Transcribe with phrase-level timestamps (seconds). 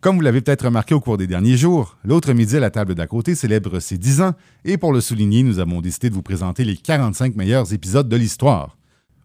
[0.00, 2.94] Comme vous l'avez peut-être remarqué au cours des derniers jours, l'autre midi à la table
[2.94, 6.22] d'à côté célèbre ses 10 ans et pour le souligner, nous avons décidé de vous
[6.22, 8.76] présenter les 45 meilleurs épisodes de l'histoire.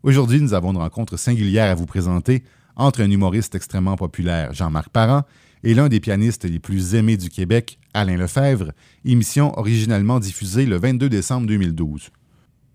[0.01, 2.43] Aujourd'hui, nous avons une rencontre singulière à vous présenter
[2.75, 5.21] entre un humoriste extrêmement populaire, Jean-Marc Parent,
[5.63, 8.71] et l'un des pianistes les plus aimés du Québec, Alain Lefebvre,
[9.05, 12.09] émission originellement diffusée le 22 décembre 2012.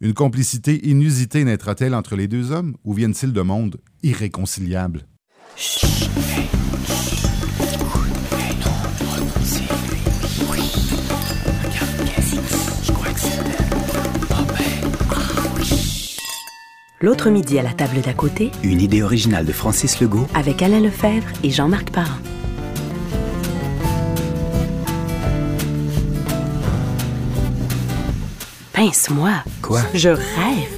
[0.03, 5.05] Une complicité inusitée naîtra-t-elle entre les deux hommes ou viennent-ils de mondes irréconciliables?
[17.01, 20.81] L'autre midi à la table d'à côté, Une idée originale de Francis Legault avec Alain
[20.81, 22.19] Lefebvre et Jean-Marc Parent.
[28.73, 29.31] Pince-moi.
[29.63, 29.83] Quoi?
[29.95, 30.19] Je rêve.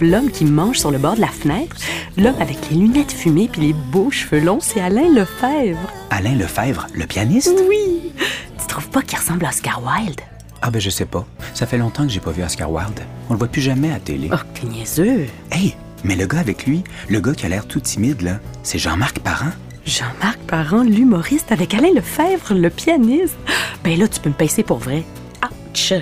[0.03, 1.75] L'homme qui mange sur le bord de la fenêtre,
[2.19, 5.91] l'homme avec les lunettes fumées puis les beaux cheveux longs, c'est Alain Lefebvre.
[6.11, 7.51] Alain Lefebvre, le pianiste?
[7.67, 8.13] Oui.
[8.59, 10.21] Tu trouves pas qu'il ressemble à Oscar Wilde?
[10.61, 11.27] Ah ben je sais pas.
[11.55, 13.01] Ça fait longtemps que j'ai pas vu Oscar Wilde.
[13.31, 14.29] On le voit plus jamais à télé.
[14.31, 15.27] Oh, niaiseux.
[15.51, 18.79] Hey, mais le gars avec lui, le gars qui a l'air tout timide là, c'est
[18.79, 19.51] Jean-Marc Parent.
[19.85, 23.37] Jean-Marc Parent, l'humoriste avec Alain Lefebvre, le pianiste.
[23.85, 25.05] Ben là, tu peux me payer pour vrai.
[25.45, 25.95] Ouch!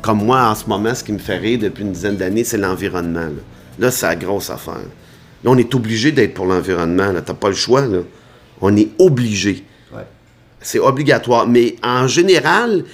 [0.00, 2.58] Comme moi, en ce moment, ce qui me fait rire depuis une dizaine d'années, c'est
[2.58, 3.20] l'environnement.
[3.20, 3.30] Là,
[3.78, 4.74] Là, c'est la grosse affaire.
[5.44, 7.12] Là, on est obligé d'être pour l'environnement.
[7.12, 7.22] là.
[7.22, 7.82] T'as pas le choix.
[7.86, 8.00] Là.
[8.60, 9.64] On est obligé.
[10.60, 11.46] C'est obligatoire.
[11.48, 12.84] Mais en général,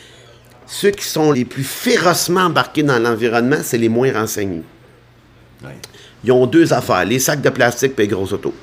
[0.67, 4.63] ceux qui sont les plus férocement embarqués dans l'environnement, c'est les moins renseignés.
[6.25, 8.55] Ils ont deux affaires, les sacs de plastique et les grosses autos.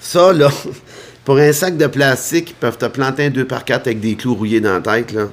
[0.00, 0.50] Ça, là,
[1.24, 4.14] pour un sac de plastique, ils peuvent te planter un 2 par 4 avec des
[4.14, 5.28] clous rouillés dans la tête, là.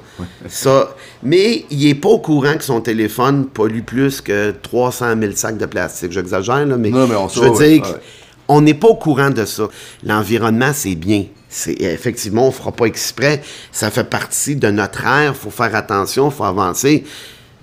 [0.47, 0.95] Ça.
[1.21, 5.57] Mais il est pas au courant que son téléphone pollue plus que 300 000 sacs
[5.57, 6.11] de plastique.
[6.11, 7.99] J'exagère, là, mais, Non, mais on je veux ouais, dire,
[8.47, 9.69] on n'est pas au courant de ça.
[10.03, 11.25] L'environnement, c'est bien.
[11.47, 13.41] C'est, effectivement, on fera pas exprès.
[13.71, 15.35] Ça fait partie de notre ère.
[15.35, 17.03] faut faire attention, faut avancer.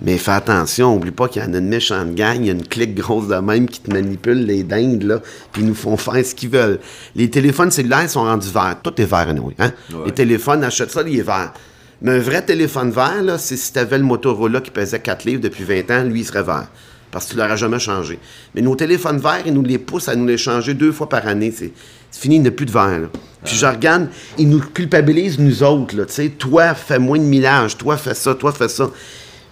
[0.03, 2.53] Mais fais attention, oublie pas qu'il y en a une méchante gang, il y a
[2.53, 5.95] une clique grosse de même qui te manipule les dindes, là, puis ils nous font
[5.95, 6.79] faire ce qu'ils veulent.
[7.15, 8.77] Les téléphones cellulaires sont rendus verts.
[8.81, 9.71] Tout est vert, nous, hein?
[10.05, 11.53] Les téléphones, achète ça, il est vert.
[12.01, 15.41] Mais un vrai téléphone vert, là, c'est si t'avais le Motorola qui pesait 4 livres
[15.41, 16.67] depuis 20 ans, lui, il serait vert.
[17.11, 18.17] Parce que tu l'auras jamais changé.
[18.55, 21.27] Mais nos téléphones verts, ils nous les poussent à nous les changer deux fois par
[21.27, 21.51] année.
[21.51, 21.73] C'est
[22.11, 23.01] fini, il n'y a plus de là.
[23.43, 24.07] Puis je regarde,
[24.37, 25.95] ils nous culpabilisent, nous autres.
[25.95, 27.77] Là, tu sais, toi, fais moins de millage.
[27.77, 28.33] Toi, fais ça.
[28.33, 28.89] Toi, fais ça.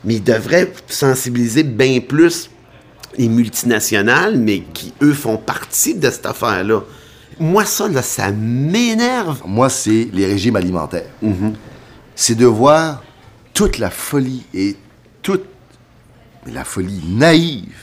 [0.04, 2.50] Mais ils devraient sensibiliser bien plus
[3.18, 6.84] les multinationales, mais qui, eux, font partie de cette affaire-là.
[7.40, 9.42] Moi, ça, là, ça m'énerve.
[9.46, 11.10] Moi, c'est les régimes alimentaires.
[12.16, 13.04] C'est de voir
[13.54, 14.76] toute la folie et
[15.22, 15.46] toute
[16.46, 17.76] la folie naïve.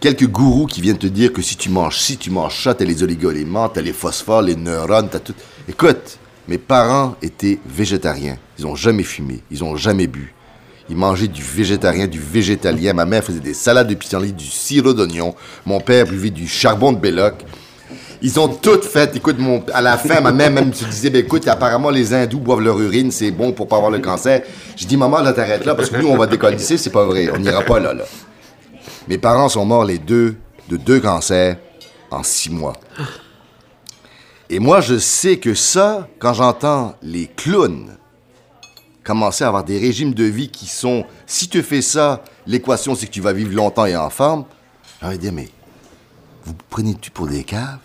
[0.00, 2.84] Quelques gourous qui viennent te dire que si tu manges ci, tu manges ça, t'as
[2.84, 5.34] les oligoéléments, t'as les phosphores, les neurones, t'as tout.
[5.68, 6.18] Écoute,
[6.48, 8.38] mes parents étaient végétariens.
[8.58, 10.34] Ils ont jamais fumé, ils ont jamais bu.
[10.88, 12.92] Ils mangeaient du végétarien, du végétalien.
[12.92, 15.34] Ma mère faisait des salades de pissenlit, du sirop d'oignon.
[15.64, 17.34] Mon père buvait du charbon de Belloc.
[18.22, 19.14] Ils ont tout fait.
[19.16, 19.36] Écoute,
[19.72, 22.80] à la fin, ma mère même se disait, ben, écoute, apparemment, les hindous boivent leur
[22.80, 24.42] urine, c'est bon pour pas avoir le cancer.
[24.76, 27.28] Je dis, maman, là, t'arrêtes là, parce que nous, on va décoller c'est pas vrai.
[27.34, 28.04] On n'ira pas là, là.
[29.08, 30.36] Mes parents sont morts les deux
[30.68, 31.56] de deux cancers
[32.10, 32.74] en six mois.
[34.48, 37.96] Et moi, je sais que ça, quand j'entends les clowns
[39.06, 43.06] commencer à avoir des régimes de vie qui sont, si tu fais ça, l'équation, c'est
[43.06, 44.44] que tu vas vivre longtemps et en forme,
[45.02, 45.48] de dire, mais
[46.44, 47.78] vous prenez-tu pour des caves?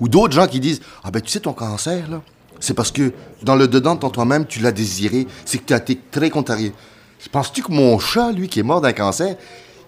[0.00, 2.20] Ou d'autres gens qui disent Ah ben tu sais, ton cancer, là,
[2.58, 5.76] c'est parce que dans le dedans de toi-même, tu l'as désiré, c'est que tu as
[5.76, 6.72] été très contrarié.
[7.30, 9.36] Penses-tu que mon chat, lui, qui est mort d'un cancer,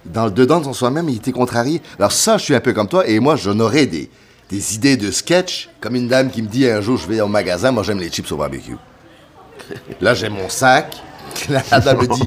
[0.04, 1.82] dans le dedans de son soi-même, il était contrarié?
[1.98, 4.08] Alors ça, je suis un peu comme toi, et moi, j'en aurais des,
[4.48, 7.26] des idées de sketch, comme une dame qui me dit un jour, je vais au
[7.26, 8.76] magasin, moi j'aime les chips au barbecue.
[10.00, 10.96] Là, j'ai mon sac.
[11.48, 12.22] La dame me dit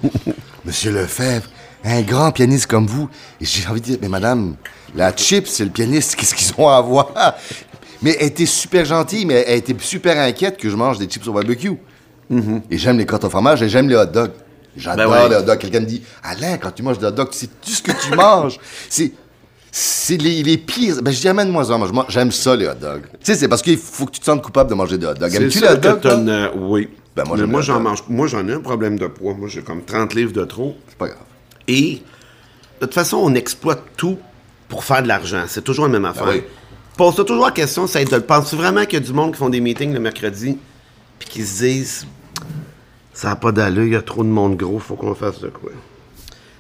[0.65, 1.47] Monsieur Lefebvre,
[1.83, 3.09] un grand pianiste comme vous.
[3.39, 4.55] Et j'ai envie de dire Mais madame,
[4.95, 7.07] la chip, c'est le pianiste, qu'est-ce qu'ils ont à voir?
[8.01, 11.25] Mais elle était super gentille, mais elle était super inquiète que je mange des chips
[11.27, 11.77] au barbecue.
[12.69, 14.31] Et j'aime les crottes au fromage et j'aime les hot dogs.
[14.75, 15.29] J'adore Ben ouais.
[15.29, 15.57] les hot dogs.
[15.59, 18.15] Quelqu'un me dit Alain, quand tu manges des hot dogs, c'est tout ce que tu
[18.15, 18.59] manges.
[18.89, 19.11] C'est.
[19.71, 21.01] C'est les, les pires.
[21.03, 21.77] Ben, je dis, amène-moi ça.
[21.77, 23.03] Moi, j'aime ça, les hot dogs.
[23.11, 25.13] Tu sais, c'est parce qu'il faut que tu te sentes coupable de manger des hot
[25.13, 25.33] dogs.
[25.35, 26.05] Aimes-tu les hot dogs?
[26.05, 26.89] euh, oui.
[27.17, 28.03] Ben, moi, Mais moi, j'en mange.
[28.07, 29.33] Moi, j'en ai un problème de poids.
[29.33, 30.77] Moi, j'ai comme 30 livres de trop.
[30.87, 31.19] C'est pas grave.
[31.67, 32.03] Et
[32.79, 34.19] de toute façon, on exploite tout
[34.69, 35.43] pour faire de l'argent.
[35.47, 36.27] C'est toujours la même affaire.
[36.27, 36.43] oui.
[36.95, 39.49] Pose-toi toujours la question, c'est de penses-tu vraiment qu'il y a du monde qui font
[39.49, 40.57] des meetings le mercredi
[41.19, 42.07] puis qui se disent
[43.13, 45.49] ça n'a pas d'allure, il y a trop de monde gros, faut qu'on fasse de
[45.49, 45.71] quoi?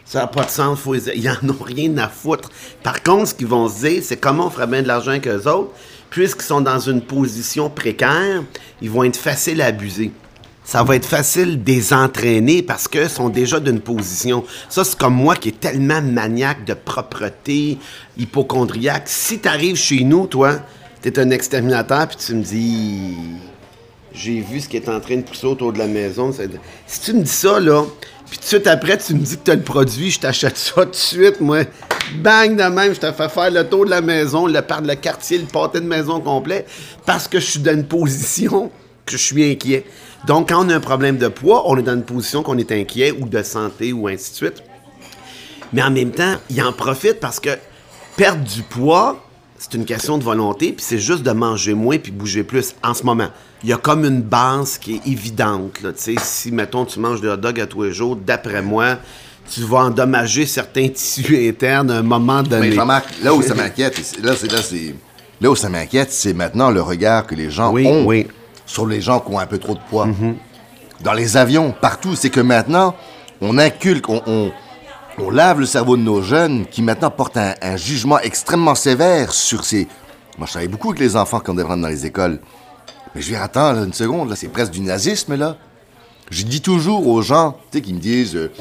[0.05, 0.79] Ça n'a pas de sens.
[0.79, 0.93] Faut...
[0.93, 2.49] Ils n'en ont rien à foutre.
[2.81, 5.27] Par contre, ce qu'ils vont se dire, c'est comment on ferait bien de l'argent avec
[5.27, 5.71] eux autres.
[6.11, 8.43] Puisqu'ils sont dans une position précaire,
[8.81, 10.11] ils vont être faciles à abuser.
[10.67, 14.43] Ça va être facile de les entraîner parce qu'ils sont déjà d'une position.
[14.67, 17.77] Ça, c'est comme moi qui est tellement maniaque de propreté,
[18.17, 19.03] hypochondriaque.
[19.05, 20.59] Si tu arrives chez nous, toi,
[21.01, 23.15] tu es un exterminateur, puis tu me dis
[24.13, 26.33] j'ai vu ce qui est en train de pousser autour de la maison.
[26.85, 27.85] Si tu me dis ça, là,
[28.29, 30.57] puis tout de suite après, tu me dis que tu as le produit, je t'achète
[30.57, 31.59] ça tout de suite, moi.
[32.17, 34.95] Bang de même, je te fais faire le tour de la maison, le par le
[34.95, 36.65] quartier, le pâté de maison complet,
[37.05, 38.69] parce que je suis dans une position
[39.05, 39.85] que je suis inquiet.
[40.27, 42.73] Donc, quand on a un problème de poids, on est dans une position qu'on est
[42.73, 44.63] inquiet, ou de santé, ou ainsi de suite.
[45.71, 47.51] Mais en même temps, il en profite parce que
[48.17, 49.23] perdre du poids,
[49.57, 52.93] c'est une question de volonté, puis c'est juste de manger moins puis bouger plus en
[52.93, 53.29] ce moment.
[53.63, 55.81] Il y a comme une base qui est évidente.
[55.81, 58.97] Là, si, mettons, tu manges de hot dog à tous les jours, d'après moi,
[59.49, 62.69] tu vas endommager certains tissus internes à un moment donné.
[62.69, 64.93] Mais Jean-Marc, là où ça m'inquiète, là, c'est, là, c'est,
[65.39, 68.27] là où ça m'inquiète, c'est maintenant le regard que les gens oui, ont oui.
[68.67, 70.07] Sur les gens qui ont un peu trop de poids.
[71.01, 72.93] Dans les avions, partout, c'est que maintenant,
[73.41, 74.51] on inculque, on, on,
[75.17, 79.33] on lave le cerveau de nos jeunes qui maintenant portent un, un jugement extrêmement sévère
[79.33, 79.87] sur ces...
[80.37, 82.39] Moi, je travaille beaucoup avec les enfants quand on rentrent dans les écoles.
[83.15, 85.57] Mais je vais attendre une seconde, là, c'est presque du nazisme, là.
[86.29, 88.51] Je dis toujours aux gens, tu sais, qui me disent euh,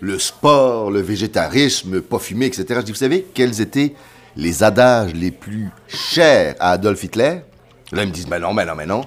[0.00, 2.64] le sport, le végétarisme, pas fumer, etc.
[2.70, 3.94] Je dis, vous savez quels étaient
[4.36, 7.40] les adages les plus chers à Adolf Hitler?
[7.92, 9.02] Là, ils me disent, mais non, mais non, mais non.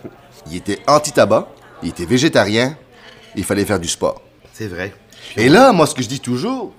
[0.50, 1.48] il était anti-tabac,
[1.82, 2.76] il était végétarien,
[3.36, 4.22] il fallait faire du sport.
[4.52, 4.94] C'est vrai.
[5.36, 6.72] Et là, moi, ce que je dis toujours,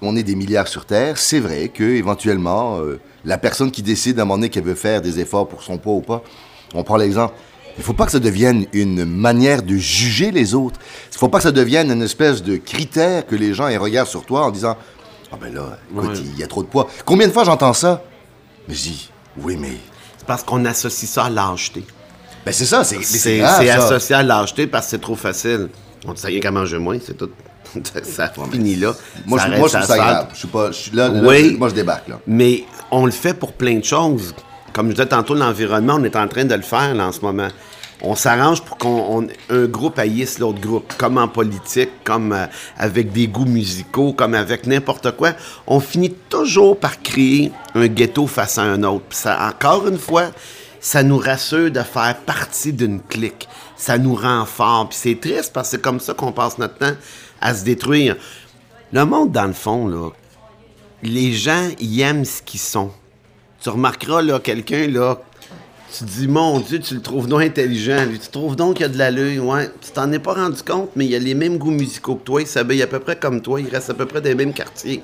[0.00, 4.18] on est des milliards sur Terre, c'est vrai que éventuellement, euh, la personne qui décide
[4.18, 6.22] à un moment donné qu'elle veut faire des efforts pour son poids ou pas,
[6.74, 7.34] on prend l'exemple.
[7.78, 10.78] Il faut pas que ça devienne une manière de juger les autres.
[11.10, 14.08] Il faut pas que ça devienne une espèce de critère que les gens aient regardent
[14.08, 14.76] sur toi en disant
[15.30, 16.88] Ah ben là, écoute, il y a trop de poids.
[17.06, 18.02] Combien de fois j'entends ça?
[18.68, 19.78] Mais je dis Oui, mais.
[20.26, 21.84] Parce qu'on associe ça à lâcheté.
[22.44, 25.68] Ben c'est ça, c'est C'est associé à lâcheté parce que c'est trop facile.
[26.06, 27.30] On dit ça rien qu'à manger moins, c'est tout.
[28.02, 28.92] ça finit là.
[29.24, 30.26] Moi, Ça je, reste moi, je trouve ça grave.
[30.32, 30.66] Je suis pas.
[30.72, 31.56] Je suis là, là, Oui.
[31.58, 32.18] moi, je débarque, là.
[32.26, 34.34] Mais on le fait pour plein de choses.
[34.72, 37.20] Comme je disais tantôt, l'environnement, on est en train de le faire là, en ce
[37.20, 37.48] moment.
[38.04, 42.46] On s'arrange pour qu'on un groupe haïsse l'autre groupe, comme en politique, comme euh,
[42.76, 45.34] avec des goûts musicaux, comme avec n'importe quoi.
[45.68, 49.04] On finit toujours par créer un ghetto face à un autre.
[49.10, 50.32] Ça, encore une fois,
[50.80, 53.48] ça nous rassure de faire partie d'une clique.
[53.76, 54.88] Ça nous rend fort.
[54.88, 56.96] Puis c'est triste parce que c'est comme ça qu'on passe notre temps
[57.40, 58.16] à se détruire.
[58.92, 60.12] Le monde, dans le fond,
[61.04, 62.90] les gens, ils aiment ce qu'ils sont.
[63.60, 64.88] Tu remarqueras, quelqu'un,
[65.92, 68.18] tu te dis, mon Dieu, tu le trouves donc intelligent, lui.
[68.18, 69.70] Tu trouves donc qu'il a de l'allure, ouais.
[69.80, 72.40] Tu t'en es pas rendu compte, mais il a les mêmes goûts musicaux que toi,
[72.40, 75.02] il s'habille à peu près comme toi, il reste à peu près des mêmes quartiers.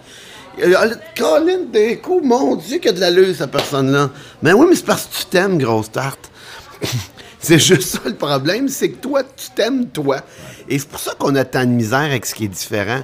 [0.63, 0.75] Euh,
[1.17, 4.11] Colin, d'un coup, mon Dieu, qu'il a de l'allure, cette personne-là.
[4.43, 6.31] Mais oui, mais c'est parce que tu t'aimes, grosse tarte.
[7.39, 10.23] c'est juste ça le problème, c'est que toi, tu t'aimes, toi.
[10.69, 13.03] Et c'est pour ça qu'on a tant de misère avec ce qui est différent.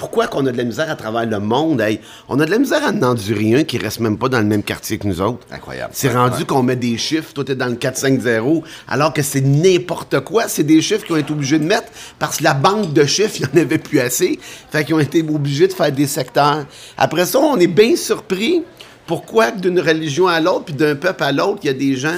[0.00, 1.82] Pourquoi qu'on a de la misère à travers le monde?
[1.82, 4.38] Hey, on a de la misère à en endurer un qui reste même pas dans
[4.38, 5.46] le même quartier que nous autres.
[5.52, 5.90] Incroyable.
[5.94, 6.44] C'est rendu ouais.
[6.46, 10.48] qu'on met des chiffres, toi t'es dans le 4-5-0, alors que c'est n'importe quoi.
[10.48, 11.88] C'est des chiffres qu'ils ont été obligés de mettre
[12.18, 14.38] parce que la banque de chiffres, il n'y en avait plus assez.
[14.70, 16.64] Fait qu'ils ont été obligés de faire des secteurs.
[16.96, 18.62] Après ça, on est bien surpris
[19.06, 22.16] pourquoi d'une religion à l'autre, puis d'un peuple à l'autre, il y a des gens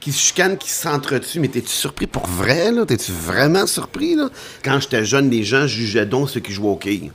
[0.00, 1.40] qui se chicanent, qui s'entretuent.
[1.40, 2.84] Mais t'es-tu surpris pour vrai, là?
[2.86, 4.28] T'es-tu vraiment surpris, là?
[4.64, 7.10] Quand j'étais jeune, les gens jugeaient donc ceux qui jouaient au quai.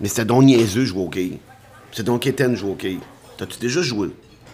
[0.00, 1.38] Mais c'était donc niaiseux jouer au quai.
[1.92, 2.98] C'est donc éteint jouer au quai.
[3.38, 4.08] T'as-tu déjà joué?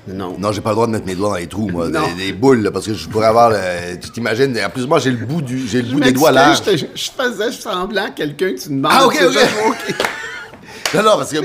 [0.08, 0.36] Non.
[0.38, 2.00] Non, j'ai pas le droit de mettre mes doigts dans les trous, moi, Non.
[2.16, 3.56] des, des boules, là, parce que je pourrais avoir le.
[4.00, 6.32] Tu t'imagines, en plus, moi, j'ai le bout, du, j'ai le Je bout des doigts
[6.32, 6.60] larges.
[6.66, 8.90] Je, je faisais semblant à quelqu'un que tu demandes.
[8.92, 9.28] Ah, ok, ok.
[9.28, 9.94] déjà ok.
[10.94, 11.38] Non, non, parce que.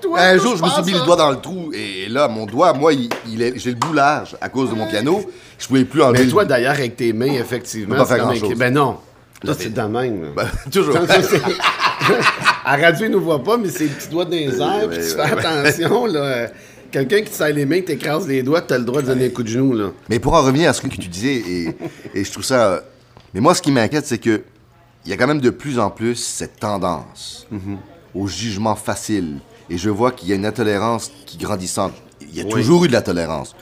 [0.00, 2.44] Toi, Un jour, je me suis mis le doigt dans le trou, et là, mon
[2.46, 5.24] doigt, moi, il, il est- j'ai le bout large à cause de mon piano.
[5.58, 6.24] Je pouvais plus enlever.
[6.24, 7.96] Mais toi, d'ailleurs, avec tes mains, effectivement.
[8.04, 8.54] Pas grand-chose.
[8.56, 8.98] Ben non.
[9.42, 10.32] Là, c'est de même.
[10.34, 10.96] Ben, toujours.
[12.64, 14.98] À radio, ils nous voient pas, mais c'est les petits doigts dans les airs, puis
[14.98, 16.20] tu fais attention, là.
[16.20, 16.48] euh,
[16.90, 19.30] Quelqu'un qui te serre les mains, t'écrases les doigts, t'as le droit de donner un
[19.30, 19.90] coup de genou, là.
[20.08, 21.76] Mais pour en revenir à ce que tu disais, et,
[22.14, 22.66] et je trouve ça.
[22.68, 22.80] euh,
[23.34, 24.42] Mais moi, ce qui m'inquiète, c'est que
[25.04, 27.46] il y a quand même de plus en plus cette tendance
[28.14, 29.38] au jugement facile.
[29.70, 31.92] Et je vois qu'il y a une intolérance qui grandissante.
[32.20, 32.50] Il y a Oui.
[32.50, 33.54] toujours eu de la tolérance.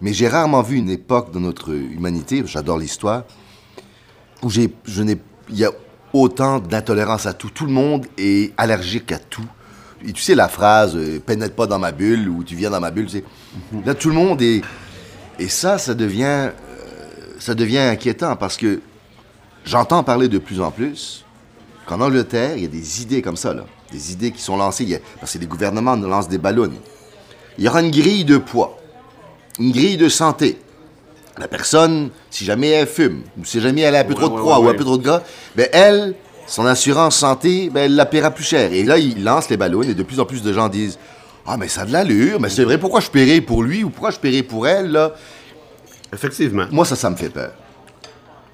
[0.00, 3.24] Mais j'ai rarement vu une époque de notre humanité, j'adore l'histoire,
[4.42, 5.18] où j'ai, je n'ai,
[5.50, 5.70] il y a
[6.12, 7.50] autant d'intolérance à tout.
[7.50, 9.44] Tout le monde est allergique à tout.
[10.06, 12.80] Et tu sais la phrase euh, pénètre pas dans ma bulle ou tu viens dans
[12.80, 13.06] ma bulle.
[13.06, 13.24] tu sais.
[13.84, 14.62] Là, tout le monde est.
[15.40, 16.50] Et ça, ça devient, euh,
[17.40, 18.80] ça devient inquiétant parce que
[19.64, 21.24] j'entends parler de plus en plus
[21.86, 23.52] qu'en Angleterre, il y a des idées comme ça.
[23.52, 23.64] Là.
[23.90, 26.38] des idées qui sont lancées, il y a- parce que les gouvernements nous lancent des
[26.38, 26.70] ballons.
[27.56, 28.77] Il y aura une grille de poids,
[29.58, 30.58] une grille de santé.
[31.38, 34.34] La personne, si jamais elle fume, ou si jamais elle a un peu trop de
[34.34, 34.76] ouais, poids ouais, ou un ouais.
[34.76, 35.22] peu trop de gras,
[35.54, 36.14] ben elle,
[36.46, 38.72] son assurance santé, ben elle la paiera plus cher.
[38.72, 40.98] Et là, il lance les ballons et de plus en plus de gens disent
[41.46, 43.90] Ah, mais ça a de l'allure, mais c'est vrai, pourquoi je paierais pour lui ou
[43.90, 45.14] pourquoi je paierais pour elle, là
[46.12, 46.66] Effectivement.
[46.72, 47.52] Moi, ça, ça me fait peur.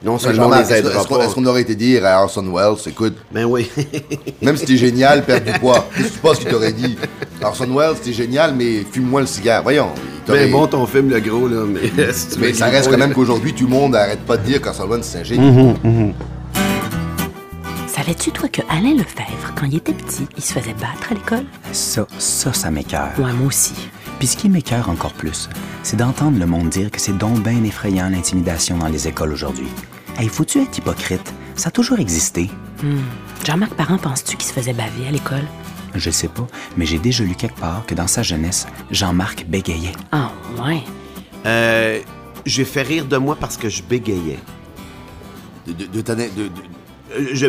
[0.05, 1.25] Non seulement les qu'on pas.
[1.25, 3.71] est-ce qu'on aurait été dire à Orson Welles, écoute, Ben oui.
[4.43, 5.89] même si t'es génial, perds du poids.
[5.97, 6.97] Qu'est-ce que tu penses qu'il t'aurait dit?
[7.43, 9.63] Orson Welles, t'es génial, mais fume-moi le cigare.
[9.63, 9.89] Voyons.
[10.27, 12.13] Ben bon ton film, le gros, là, mais...
[12.13, 14.87] si Mais ça reste quand même qu'aujourd'hui, tout le monde arrête pas de dire qu'Orson
[14.89, 15.75] Welles, c'est un génie.
[17.87, 21.45] Savais-tu, toi, que Alain Lefebvre, quand il était petit, il se faisait battre à l'école?
[21.73, 23.11] Ça, ça, ça m'écœure.
[23.19, 23.75] Ouais, moi aussi.
[24.19, 25.49] Puis ce qui m'écœure encore plus,
[25.83, 29.69] c'est d'entendre le monde dire que c'est donc bien effrayant l'intimidation dans les écoles aujourd'hui.
[30.19, 31.33] Hey, faut-tu être hypocrite?
[31.57, 32.51] Ça a toujours existé.
[33.45, 35.45] Jean-Marc Parent, penses-tu qu'il se faisait baver à l'école?
[35.95, 39.93] Je sais pas, mais j'ai déjà lu quelque part que dans sa jeunesse, Jean-Marc bégayait.
[40.13, 40.31] Ah,
[40.65, 40.83] ouais.
[41.47, 42.01] Euh,
[42.47, 44.39] j'ai fait rire de moi parce que je bégayais.
[45.67, 46.51] De, de, de ta- de- de-
[47.33, 47.47] Je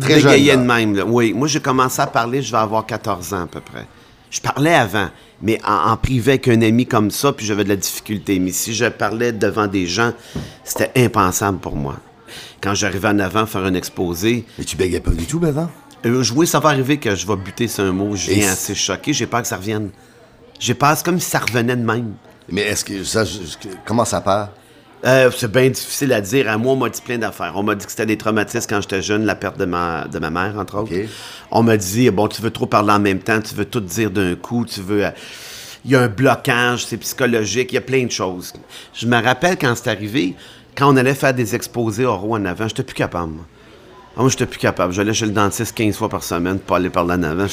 [0.00, 0.76] Très bégayais jeune, de là.
[0.76, 0.96] même.
[0.96, 1.04] là.
[1.06, 3.86] Oui, moi j'ai commencé à parler, je vais avoir 14 ans à peu près.
[4.30, 5.08] Je parlais avant,
[5.42, 8.38] mais en, en privé avec un ami comme ça, puis j'avais de la difficulté.
[8.38, 10.12] Mais si je parlais devant des gens,
[10.64, 11.96] c'était impensable pour moi.
[12.60, 15.70] Quand j'arrivais en avant faire un exposé, Mais tu bégayais pas du tout, maintenant
[16.06, 18.52] euh, je- oui, ça va arriver que je vais buter sur un mot, je viens
[18.52, 19.90] assez choqué, j'ai peur que ça revienne.
[20.60, 22.14] J'ai peur, c'est comme si ça revenait de même.
[22.48, 23.24] Mais est-ce que ça,
[23.84, 24.50] comment ça part?
[25.04, 26.48] Euh, c'est bien difficile à dire.
[26.50, 27.52] À moi, on m'a dit plein d'affaires.
[27.54, 30.18] On m'a dit que c'était des traumatismes quand j'étais jeune, la perte de ma, de
[30.18, 30.90] ma mère, entre autres.
[31.50, 34.10] On m'a dit, bon, tu veux trop parler en même temps, tu veux tout dire
[34.10, 35.04] d'un coup, tu veux...
[35.06, 35.10] euh,
[35.84, 38.52] Il y a un blocage, c'est psychologique, il y a plein de choses.
[38.92, 40.34] Je me rappelle quand c'est arrivé,
[40.76, 43.44] quand on allait faire des exposés oraux en avant, j'étais plus capable, moi.
[44.16, 44.92] Ah, moi, j'étais plus capable.
[44.92, 47.46] J'allais chez le dentiste 15 fois par semaine pour aller parler en avant.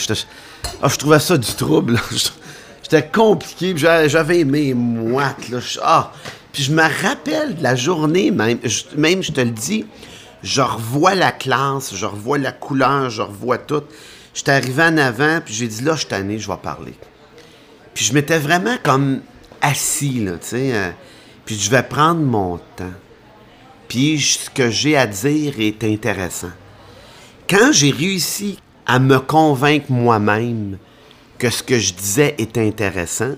[0.81, 1.99] Ah, je trouvais ça du trouble.
[2.81, 3.73] J'étais compliqué.
[3.77, 5.49] J'avais mes moites.
[5.49, 5.59] Là.
[5.83, 6.11] Ah!
[6.55, 8.59] Puis je me rappelle de la journée même.
[8.63, 9.85] Je- même, je te le dis,
[10.41, 13.83] je revois la classe, je revois la couleur, je revois tout.
[14.33, 16.93] J'étais arrivé en avant, puis j'ai dit, là, je suis je vais parler.
[17.93, 19.19] Puis je m'étais vraiment comme
[19.61, 20.73] assis, là, tu sais.
[20.73, 20.91] euh,
[21.43, 22.93] puis je vais prendre mon temps.
[23.89, 26.51] Puis ce que j'ai à dire est intéressant.
[27.49, 30.77] Quand j'ai réussi à me convaincre moi-même
[31.37, 33.35] que ce que je disais est intéressant,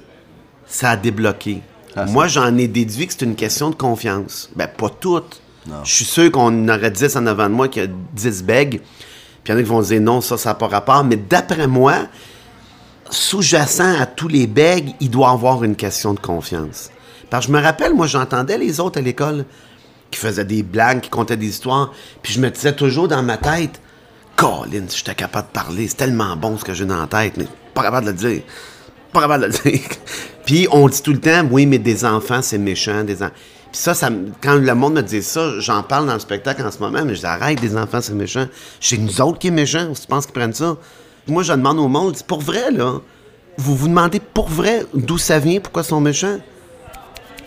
[0.67, 1.62] ça a débloqué.
[2.08, 4.50] Moi, j'en ai déduit que c'est une question de confiance.
[4.56, 5.42] Ben, pas toutes.
[5.84, 8.82] Je suis sûr qu'on aurait 10 en avant de moi qui a 10 bègues.
[9.44, 11.04] Puis il y en a qui vont dire non, ça, ça n'a pas rapport.
[11.04, 12.08] Mais d'après moi,
[13.10, 16.89] sous-jacent à tous les bègues, il doit avoir une question de confiance.
[17.30, 19.46] Parce que je me rappelle, moi, j'entendais les autres à l'école
[20.12, 23.38] qui faisaient des blagues, qui contaient des histoires, puis je me disais toujours dans ma
[23.38, 23.82] tête,
[24.38, 27.36] Colin, si j'étais capable de parler, c'est tellement bon ce que j'ai dans la tête,
[27.38, 28.42] mais pas capable de le dire.
[29.25, 29.39] Pas
[30.45, 33.33] puis on dit tout le temps, oui, mais des enfants, c'est méchant, des enfants.
[33.71, 34.09] Puis ça, ça
[34.41, 37.15] quand le monde me dit ça, j'en parle dans le spectacle en ce moment, mais
[37.15, 38.45] je dis arrête, des enfants, c'est méchant.
[38.79, 40.77] C'est nous autres qui est méchant, tu penses qu'ils prennent ça?
[41.27, 43.00] Moi, je demande au monde, pour vrai, là,
[43.57, 46.39] vous vous demandez pour vrai d'où ça vient, pourquoi ils sont méchants?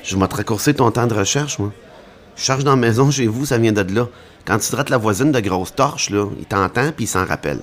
[0.03, 1.73] Je vais te raccourcir ton temps de recherche, moi.
[2.37, 4.09] Je cherche dans la maison chez vous, ça vient de là.
[4.45, 7.61] Quand tu traites la voisine de grosse torche, là, il t'entend puis il s'en rappelle.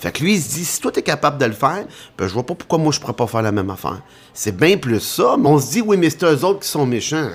[0.00, 1.84] Fait que lui, il se dit, si toi t'es capable de le faire,
[2.16, 4.00] ben je vois pas pourquoi moi je pourrais pas faire la même affaire.
[4.32, 6.86] C'est bien plus ça, mais on se dit, oui, mais c'est eux autres qui sont
[6.86, 7.28] méchants.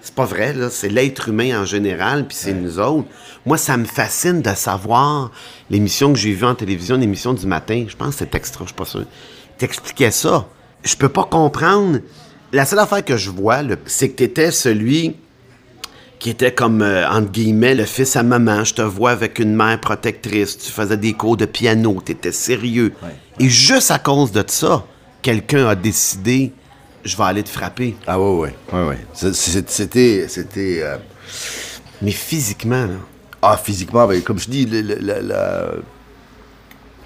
[0.00, 0.68] C'est pas vrai, là.
[0.68, 3.06] C'est l'être humain en général, puis c'est nous autres.
[3.46, 5.30] Moi, ça me fascine de savoir
[5.70, 7.84] l'émission que j'ai vue en télévision, l'émission du matin.
[7.86, 9.04] Je pense que c'est extra, je suis pas sûr.
[9.56, 10.48] T'expliquais ça.
[10.82, 12.00] Je peux pas comprendre.
[12.52, 15.14] La seule affaire que je vois, c'est que t'étais celui
[16.18, 18.64] qui était comme, euh, entre guillemets, le fils à maman.
[18.64, 20.58] Je te vois avec une mère protectrice.
[20.58, 22.02] Tu faisais des cours de piano.
[22.04, 22.92] Tu étais sérieux.
[23.38, 24.84] Et juste à cause de ça,
[25.22, 26.52] quelqu'un a décidé
[27.04, 27.96] je vais aller te frapper.
[28.06, 28.98] Ah ouais, ouais, ouais, ouais.
[29.14, 30.82] C'était, c'était...
[30.82, 30.98] euh,
[32.02, 32.96] Mais physiquement, là.
[33.40, 35.70] Ah, physiquement, ben, comme je dis, le- le- la- la-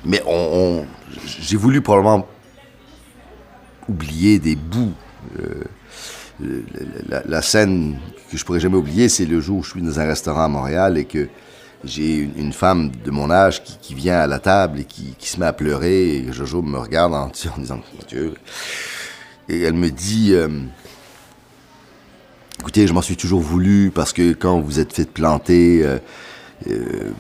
[0.05, 0.33] mais on,
[0.81, 0.87] on-
[1.43, 2.27] j'ai voulu probablement
[3.89, 4.95] oublier des bouts.
[5.39, 5.63] Euh,
[6.41, 7.99] le- le- la, la scène
[8.33, 10.49] que je pourrais jamais oublier, c'est le jour où je suis dans un restaurant à
[10.49, 11.29] Montréal et que
[11.85, 15.47] j'ai une, femme de mon âge qui, vient à la table et qui, se met
[15.47, 18.35] à pleurer et Jojo me regarde en, disant Dieu.
[19.49, 20.49] Et elle me dit euh,
[22.61, 25.99] Écoutez, je m'en suis toujours voulu parce que quand vous êtes fait planter, euh,
[26.71, 27.11] euh,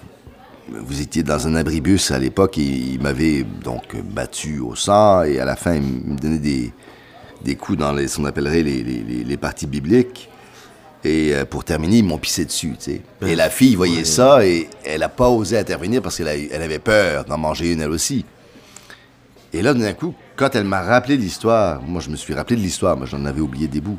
[0.70, 5.40] vous étiez dans un abribus à l'époque et il m'avait donc battu au sang et
[5.40, 6.72] à la fin il me donnait des,
[7.44, 10.30] des coups dans ce qu'on appellerait les- les parties bibliques.
[11.04, 13.00] Et euh, pour terminer, ils m'ont pissé dessus, tu sais.
[13.26, 16.78] Et la fille voyait ça et elle a pas osé intervenir parce qu'elle elle avait
[16.78, 18.24] peur d'en manger une elle aussi.
[19.52, 22.62] Et là, d'un coup, quand elle m'a rappelé l'histoire, moi je me suis rappelé de
[22.62, 23.98] l'histoire, moi j'en avais oublié des bouts.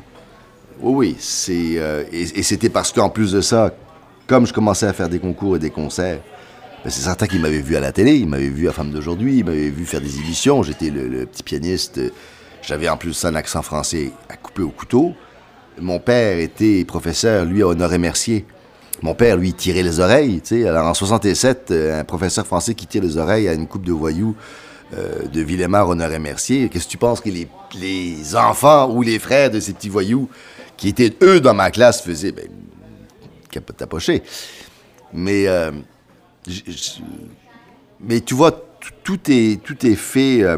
[0.80, 3.74] Oui, oui, c'est euh, et, et c'était parce qu'en plus de ça,
[4.26, 6.20] comme je commençais à faire des concours et des concerts,
[6.82, 9.38] ben, c'est certain qu'il m'avait vu à la télé, il m'avait vu à Femme d'aujourd'hui,
[9.38, 12.10] il m'avait vu faire des émissions, j'étais le, le petit pianiste, euh,
[12.62, 15.14] j'avais en plus un accent français à couper au couteau.
[15.80, 18.44] Mon père était professeur, lui, à Honoré-Mercier.
[19.02, 20.68] Mon père, lui, tirait les oreilles, tu sais.
[20.68, 23.92] Alors, en 67, euh, un professeur français qui tire les oreilles à une coupe de
[23.92, 24.36] voyous
[24.96, 26.68] euh, de Villemar, Honoré-Mercier.
[26.68, 30.28] Qu'est-ce que tu penses que les, enfants ou les frères de ces petits voyous
[30.76, 32.32] qui étaient, eux, dans ma classe, faisaient?
[32.32, 32.48] Ben,
[33.50, 34.22] capote tapocher.
[35.12, 35.70] Mais, euh,
[38.00, 40.42] mais tu vois, tout- tout est, tout est fait...
[40.42, 40.56] euh,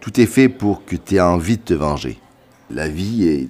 [0.00, 2.18] tout est fait pour que tu aies envie de te venger.
[2.70, 3.48] La vie est...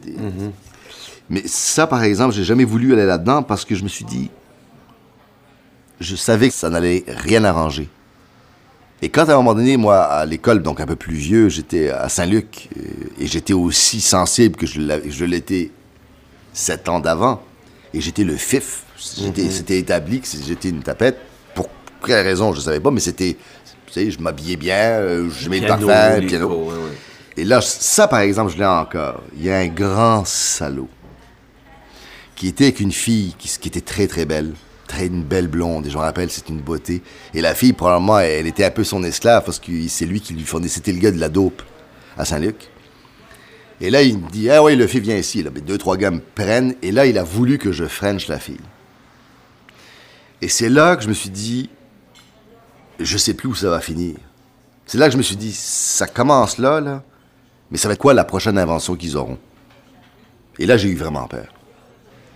[1.29, 4.31] Mais ça, par exemple, j'ai jamais voulu aller là-dedans parce que je me suis dit...
[6.00, 7.89] Je savais que ça n'allait rien arranger.
[9.03, 11.91] Et quand, à un moment donné, moi, à l'école, donc un peu plus vieux, j'étais
[11.91, 12.81] à Saint-Luc, euh,
[13.19, 15.71] et j'étais aussi sensible que je l'étais
[16.53, 17.43] sept ans d'avant,
[17.95, 18.85] et j'étais le fif.
[18.99, 21.19] J'étais- C'était établi que j'étais une tapette.
[21.55, 21.69] Pour
[22.05, 23.37] quelle raison, je ne savais pas, mais c'était...
[23.87, 26.49] Tu sais, je m'habillais bien, euh, je mets le Piano, parfum, piano.
[26.49, 26.99] ouais, ouais.
[27.40, 29.23] Et là, ça, par exemple, je l'ai encore.
[29.35, 30.90] Il y a un grand salaud
[32.37, 34.52] qui était avec une fille qui, était très, très belle.
[34.87, 35.87] Très une belle blonde.
[35.87, 37.00] Et je me rappelle, c'est une beauté.
[37.32, 40.35] Et la fille, probablement, elle était un peu son esclave parce que c'est lui qui
[40.35, 40.75] lui fournissait.
[40.75, 41.62] C'était le gars de la dope
[42.18, 42.68] à Saint-Luc.
[43.80, 45.42] Et là, il me dit Ah oui, le fille vient ici.
[45.42, 45.49] Là.
[45.54, 46.75] Mais deux, trois gars me prennent.
[46.82, 48.61] Et là, il a voulu que je french la fille.
[50.42, 51.70] Et c'est là que je me suis dit
[52.99, 54.16] Je sais plus où ça va finir.
[54.85, 57.02] C'est là que je me suis dit Ça commence là, là.
[57.71, 59.39] Mais ça va être quoi la prochaine invention qu'ils auront?
[60.59, 61.47] Et là, j'ai eu vraiment peur.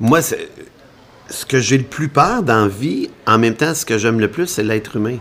[0.01, 3.99] Moi, ce que j'ai le plus peur dans la vie, en même temps, ce que
[3.99, 5.19] j'aime le plus, c'est l'être humain.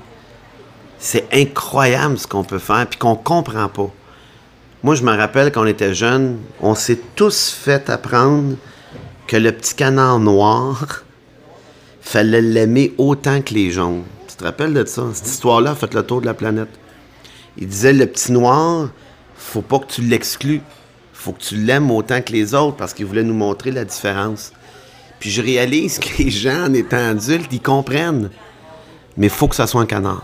[0.99, 3.91] C'est incroyable ce qu'on peut faire, puis qu'on comprend pas.
[4.83, 8.55] Moi, je me rappelle quand on était jeunes, on s'est tous fait apprendre
[9.27, 11.03] que le petit canard noir,
[12.01, 14.03] fallait l'aimer autant que les jaunes.
[14.27, 15.03] Tu te rappelles de ça?
[15.13, 16.69] Cette histoire-là a fait le tour de la planète?
[17.57, 18.89] Il disait, le petit noir,
[19.43, 20.61] faut pas que tu l'exclues.
[21.13, 24.51] Faut que tu l'aimes autant que les autres parce qu'il voulait nous montrer la différence.
[25.19, 28.29] Puis je réalise que les gens, en étant adultes, ils comprennent.
[29.15, 30.23] Mais il faut que ça soit un canard.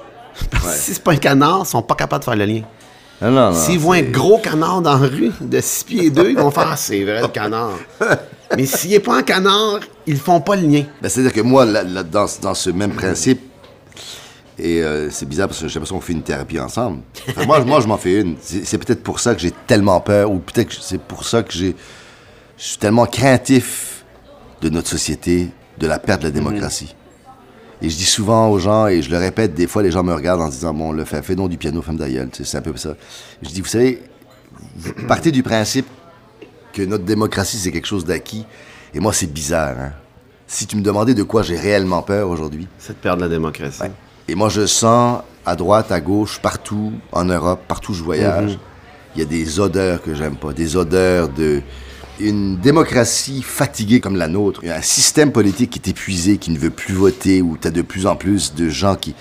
[0.50, 2.62] Parce que si c'est pas un canard, ils sont pas capables de faire le lien.
[3.20, 3.54] Non, non, non.
[3.54, 6.70] S'ils voient un gros canard dans la rue de 6 pieds 2, ils vont faire
[6.72, 7.78] Ah, c'est vrai le canard.
[8.56, 10.84] Mais s'il n'est pas un canard, ils font pas le lien.
[11.00, 13.40] Ben, C'est-à-dire que moi, là, là, dans, dans ce même principe,
[14.58, 17.00] et euh, c'est bizarre parce que j'ai l'impression qu'on fait une thérapie ensemble.
[17.30, 18.36] Enfin, moi, moi, je m'en fais une.
[18.40, 21.52] C'est peut-être pour ça que j'ai tellement peur, ou peut-être que c'est pour ça que
[21.52, 21.74] j'ai,
[22.58, 24.04] je suis tellement craintif
[24.60, 26.94] de notre société, de la perte de la démocratie.
[27.80, 30.14] Et je dis souvent aux gens, et je le répète, des fois, les gens me
[30.14, 32.28] regardent en disant, bon, le fait, fais donc du piano, femme d'aïeul.
[32.32, 32.94] C'est un peu ça.
[33.42, 34.00] Je dis, vous savez,
[34.76, 35.86] vous partez du principe
[36.72, 38.46] que notre démocratie, c'est quelque chose d'acquis.
[38.94, 39.76] Et moi, c'est bizarre.
[39.78, 39.92] Hein?
[40.46, 43.82] Si tu me demandais de quoi j'ai réellement peur aujourd'hui, C'est de perdre la démocratie.
[44.32, 48.58] Et moi, je sens à droite, à gauche, partout en Europe, partout où je voyage,
[49.14, 51.60] il y a des odeurs que j'aime pas, des odeurs de
[52.18, 56.70] une démocratie fatiguée comme la nôtre, un système politique qui est épuisé, qui ne veut
[56.70, 59.14] plus voter, où tu as de plus en plus de gens qui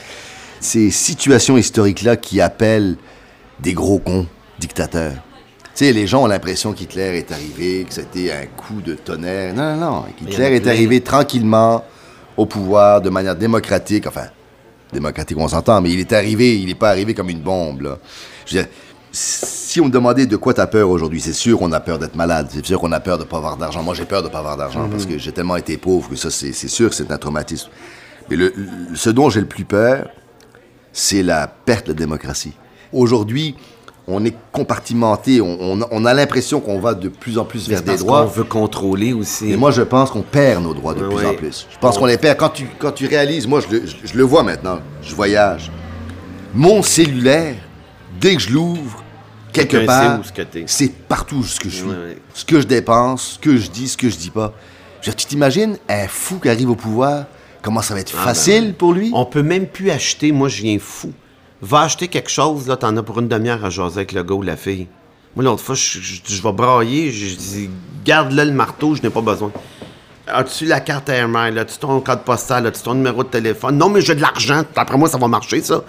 [0.61, 2.95] ces situations historiques-là qui appellent
[3.59, 4.27] des gros cons
[4.59, 5.15] dictateurs.
[5.75, 9.53] Tu sais, les gens ont l'impression qu'Hitler est arrivé, que c'était un coup de tonnerre.
[9.53, 10.05] Non, non, non.
[10.21, 11.83] Il y a Hitler est arrivé tranquillement
[12.37, 14.07] au pouvoir, de manière démocratique.
[14.07, 14.27] Enfin,
[14.93, 17.97] démocratique, on s'entend, mais il est arrivé, il n'est pas arrivé comme une bombe, là.
[18.45, 18.71] Je veux dire,
[19.13, 21.99] si on me demandait de quoi tu as peur aujourd'hui, c'est sûr qu'on a peur
[21.99, 23.83] d'être malade, c'est sûr qu'on a peur de pas avoir d'argent.
[23.83, 26.29] Moi, j'ai peur de pas avoir d'argent parce que j'ai tellement été pauvre que ça,
[26.29, 27.69] c'est sûr que c'est un traumatisme.
[28.29, 30.07] Mais le, le- ce dont j'ai le plus peur,
[30.93, 32.53] c'est la perte de démocratie.
[32.93, 33.55] Aujourd'hui,
[34.07, 37.67] on est compartimenté, on, on a- on a l'impression qu'on va de plus en plus
[37.69, 38.21] vers des droits.
[38.23, 39.51] qu'on veut contrôler aussi.
[39.51, 41.67] Et moi, je pense qu'on perd nos droits de plus en plus.
[41.71, 42.37] Je pense qu'on les perd.
[42.37, 45.71] Quand tu, quand tu réalises, moi, je le, je- je le vois maintenant, je voyage.
[46.53, 47.55] Mon cellulaire,
[48.19, 49.03] dès que je l'ouvre,
[49.53, 50.31] quelque part, ce
[50.65, 51.85] c'est partout ce que je suis.
[52.33, 54.53] Ce que je dépense, ce que je dis, ce que je dis pas.
[55.01, 57.25] Je veux dire, tu t'imagines un fou qui arrive au pouvoir,
[57.61, 59.11] comment ça va être Ah, facile ben, pour lui?
[59.13, 60.31] On peut même plus acheter.
[60.31, 61.11] Moi, je viens fou.
[61.61, 64.33] Va acheter quelque chose, là, t'en as pour une demi-heure à jaser avec le gars
[64.33, 64.87] ou la fille.
[65.35, 67.11] Moi, l'autre fois, je, vais brailler.
[67.11, 67.69] Je, dis,
[68.03, 69.51] garde-le le marteau, je n'ai pas besoin.
[70.27, 71.57] As-tu la carte AirMail?
[71.57, 72.65] As-tu ton code postal?
[72.67, 73.77] As-tu ton numéro de téléphone?
[73.77, 74.63] Non, mais j'ai de l'argent.
[74.75, 75.83] Après moi, ça va marcher, ça.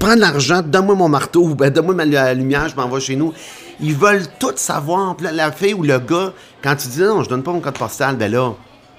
[0.00, 3.14] Prends de l'argent, donne-moi mon marteau, ben, donne-moi ma la lumière, je m'en vais chez
[3.14, 3.32] nous.
[3.80, 5.16] Ils veulent tout savoir.
[5.20, 6.32] La fille ou le gars,
[6.62, 8.52] quand tu dis non, je donne pas mon code postal, ben là,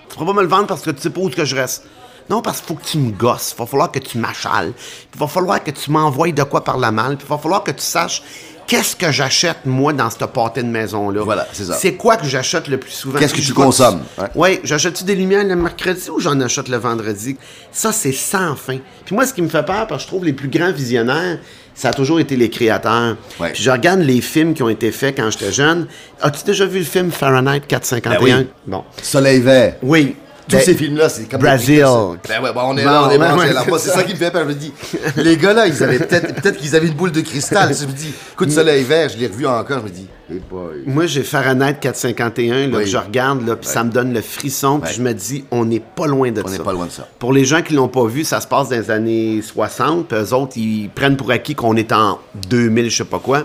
[0.07, 1.83] tu pourras pas me le vendre parce que tu sais pas où que je reste.
[2.29, 3.53] Non, parce qu'il faut que tu me gosses.
[3.55, 4.73] Il va falloir que tu m'achales.
[5.13, 7.17] Il va falloir que tu m'envoies de quoi par la malle.
[7.17, 8.21] Puis il va falloir que tu saches
[8.67, 11.23] qu'est-ce que j'achète, moi, dans cette pâté de maison-là.
[11.23, 11.75] Voilà, c'est ça.
[11.75, 13.17] C'est quoi que j'achète le plus souvent?
[13.17, 14.01] Qu'est-ce que tu consommes?
[14.17, 14.27] Ouais.
[14.35, 17.37] Oui, j'achète-tu des lumières le mercredi ou j'en achète le vendredi?
[17.71, 18.79] Ça, c'est sans fin.
[19.05, 21.39] Puis moi, ce qui me fait peur, parce que je trouve les plus grands visionnaires,
[21.73, 23.15] ça a toujours été les créateurs.
[23.39, 23.53] Ouais.
[23.53, 25.87] Puis je regarde les films qui ont été faits quand j'étais jeune.
[26.21, 28.19] As-tu déjà vu le film Fahrenheit 451?
[28.19, 28.47] Ben oui.
[28.65, 28.83] Bon.
[29.01, 29.75] Soleil vert.
[29.81, 30.17] Oui.
[30.47, 31.41] Tous Ben, ces films-là, c'est comme...
[31.41, 31.83] Brazil.
[32.27, 33.63] Ben ouais, on est là, on est là.
[33.77, 34.03] c'est ça.
[34.03, 34.43] qui me fait peur.
[34.43, 34.71] Je me dis,
[35.17, 37.73] les gars-là, ils avaient peut-être peut-être qu'ils avaient une boule de cristal.
[37.77, 40.07] Je me dis, écoute, Soleil vert, je l'ai revu encore, je me dis,
[40.49, 40.83] boy.
[40.85, 42.85] Moi, j'ai Fahrenheit 451, là, Oui.
[42.85, 44.95] je regarde, là, puis ça me donne le frisson, puis Ouais.
[44.97, 46.51] je me dis, on n'est pas loin de On ça.
[46.57, 47.07] n'est pas loin de ça.
[47.19, 50.17] Pour les gens qui l'ont pas vu, ça se passe dans les années 60, puis
[50.17, 53.43] eux autres, ils prennent pour acquis qu'on est en 2000, je sais pas quoi,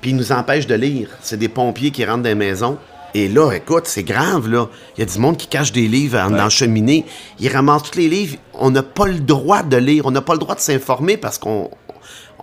[0.00, 1.08] puis ils nous empêchent de lire.
[1.22, 2.78] C'est des pompiers qui rentrent dans les maisons.
[3.16, 4.68] Et là, écoute, c'est grave, là.
[4.96, 7.06] Il y a du monde qui cache des livres en- dans la cheminée.
[7.40, 8.36] Ils ramassent tous les livres.
[8.52, 10.04] On n'a pas le droit de lire.
[10.04, 11.70] On n'a pas le droit de s'informer parce qu'on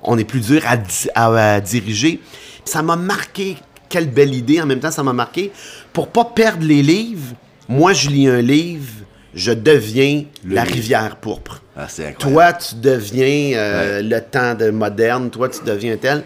[0.02, 2.20] on est plus dur à, di- à- à diriger.
[2.66, 3.58] Ça m'a marqué.
[3.88, 4.60] Quelle belle idée.
[4.62, 5.52] En même temps, ça m'a marqué.
[5.94, 7.36] Pour pas perdre les livres,
[7.70, 8.92] moi, je lis un livre,
[9.36, 10.74] je deviens Le la livre.
[10.76, 11.62] rivière pourpre.
[11.78, 11.88] Ah.
[12.18, 15.30] Toi, tu deviens euh, le temps de moderne.
[15.30, 16.24] Toi, tu deviens tel.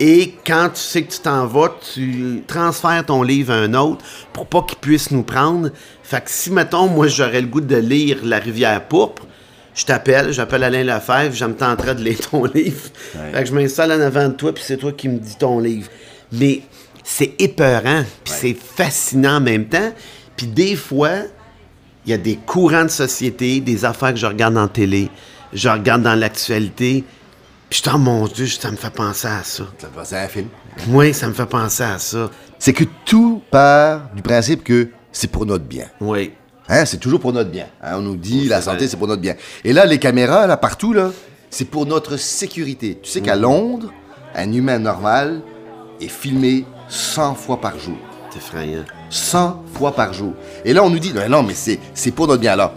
[0.00, 4.04] Et quand tu sais que tu t'en vas, tu transfères ton livre à un autre
[4.32, 5.70] pour pas qu'il puisse nous prendre.
[6.02, 9.26] Fait que si, mettons, moi, j'aurais le goût de lire La rivière pourpre,
[9.74, 12.90] je t'appelle, j'appelle Alain Lefebvre, je me tenterai de lire ton livre.
[13.32, 15.58] Fait que je m'installe en avant de toi, puis c'est toi qui me dis ton
[15.58, 15.88] livre.
[16.32, 16.62] Mais
[17.02, 19.92] c'est épeurant, puis c'est fascinant en même temps.
[20.36, 21.22] Puis des fois,
[22.06, 25.10] il y a des courants de société, des affaires que je regarde en télé,
[25.52, 27.04] je regarde dans l'actualité,
[27.68, 29.64] puis je mon Dieu, ça me fait penser à ça.
[29.78, 30.48] Ça fait- C'est un film.
[30.88, 32.30] Oui, ça me fait penser à ça.
[32.58, 35.86] C'est que tout part du principe que c'est pour notre bien.
[36.00, 36.32] Oui.
[36.68, 37.66] Hein, c'est toujours pour notre bien.
[37.82, 39.34] Hein, on nous dit Oui, la santé, c'est pour notre bien.
[39.64, 41.10] Et là, les caméras, là, partout, là,
[41.50, 42.98] c'est pour notre sécurité.
[43.02, 43.92] Tu sais qu'à Londres,
[44.34, 45.40] un humain normal
[46.00, 47.96] est filmé 100 fois par jour.
[48.30, 48.84] C'est effrayant.
[49.10, 50.34] 100 fois par jour.
[50.64, 52.52] Et là, on nous dit, non, non mais c'est c'est pour notre bien.
[52.52, 52.72] Alors,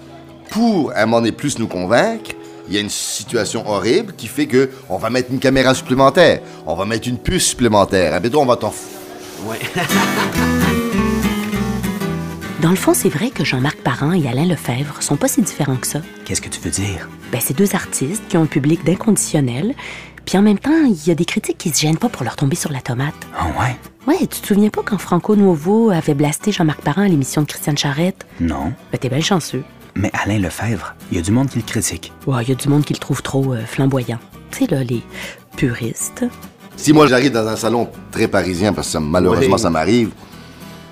[0.49, 2.31] pour, à un moment donné, plus nous convaincre,
[2.71, 6.39] il y a une situation horrible qui fait que on va mettre une caméra supplémentaire,
[6.65, 8.13] on va mettre une puce supplémentaire.
[8.15, 8.69] Ah, bientôt, on va t'en...
[8.69, 9.57] f- Oui.
[12.61, 15.77] Dans le fond, c'est vrai que Jean-Marc Parent et Alain Lefebvre sont pas si différents
[15.77, 15.99] que ça.
[16.25, 17.09] Qu'est-ce que tu veux dire?
[17.31, 19.73] Ben, c'est deux artistes qui ont un public d'inconditionnel,
[20.25, 22.35] puis en même temps, il y a des critiques qui se gênent pas pour leur
[22.35, 23.15] tomber sur la tomate.
[23.37, 23.75] Ah ouais?
[24.07, 27.47] Ouais, tu te souviens pas quand Franco Nuovo avait blasté Jean-Marc Parent à l'émission de
[27.47, 28.25] Christiane Charrette?
[28.39, 28.73] Non.
[28.91, 29.63] Ben, t'es bien chanceux.
[29.95, 32.13] Mais Alain Lefebvre, il y a du monde qui le critique.
[32.25, 34.19] Ouais, il y a du monde qui le trouve trop euh, flamboyant.
[34.51, 35.01] Tu sais, là, les
[35.57, 36.23] puristes.
[36.77, 39.61] Si moi, j'arrive dans un salon très parisien, parce que ça, malheureusement, Oui.
[39.61, 40.11] ça m'arrive,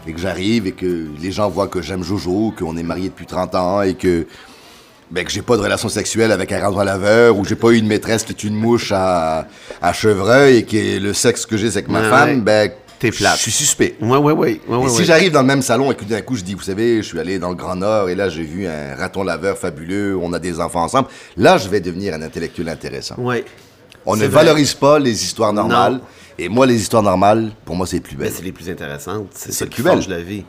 [0.05, 3.25] et que j'arrive et que les gens voient que j'aime Jojo, qu'on est mariés depuis
[3.25, 4.27] 30 ans et que...
[5.11, 7.77] Ben, que j'ai pas de relation sexuelle avec un rasoir laveur ou j'ai pas eu
[7.77, 9.47] une maîtresse qui est une mouche à,
[9.81, 12.35] à chevreuil et que le sexe que j'ai c'est avec ma Ouais, femme, ouais.
[12.41, 13.37] ben, T'es plate.
[13.37, 13.95] je suis suspect.
[14.01, 14.61] Oui, oui, oui.
[14.67, 16.61] oui, Et si j'arrive dans le même salon et que d'un coup je dis, vous
[16.63, 19.57] savez, je suis allé dans le Grand Nord et là j'ai vu un raton laveur
[19.57, 21.07] fabuleux, on a des enfants ensemble,
[21.37, 23.15] là je vais devenir un intellectuel intéressant.
[23.17, 23.43] Oui.
[24.05, 24.43] On ne vrai.
[24.45, 25.93] valorise pas les histoires normales.
[25.93, 26.01] Non.
[26.41, 28.33] Et moi, les histoires normales, pour moi, c'est les plus Ben, belles.
[28.33, 29.27] c'est les plus intéressantes.
[29.35, 30.45] C'est ça le qui forge la vie.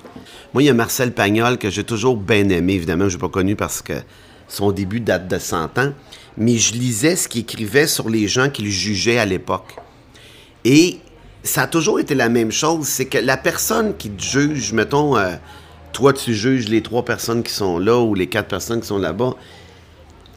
[0.55, 2.75] Moi, il y a Marcel Pagnol que j'ai toujours bien aimé.
[2.75, 3.95] Évidemment, je l'ai pas connu parce que
[4.47, 5.93] son début date de 100 ans.
[6.37, 9.75] Mais je lisais ce qu'il écrivait sur les gens qu'il jugeait à l'époque.
[10.65, 11.01] Et
[11.43, 12.87] ça a toujours été la même chose.
[12.87, 15.35] C'est que la personne qui te juge, mettons, euh,
[15.93, 18.99] toi, tu juges les trois personnes qui sont là ou les quatre personnes qui sont
[18.99, 19.35] là-bas.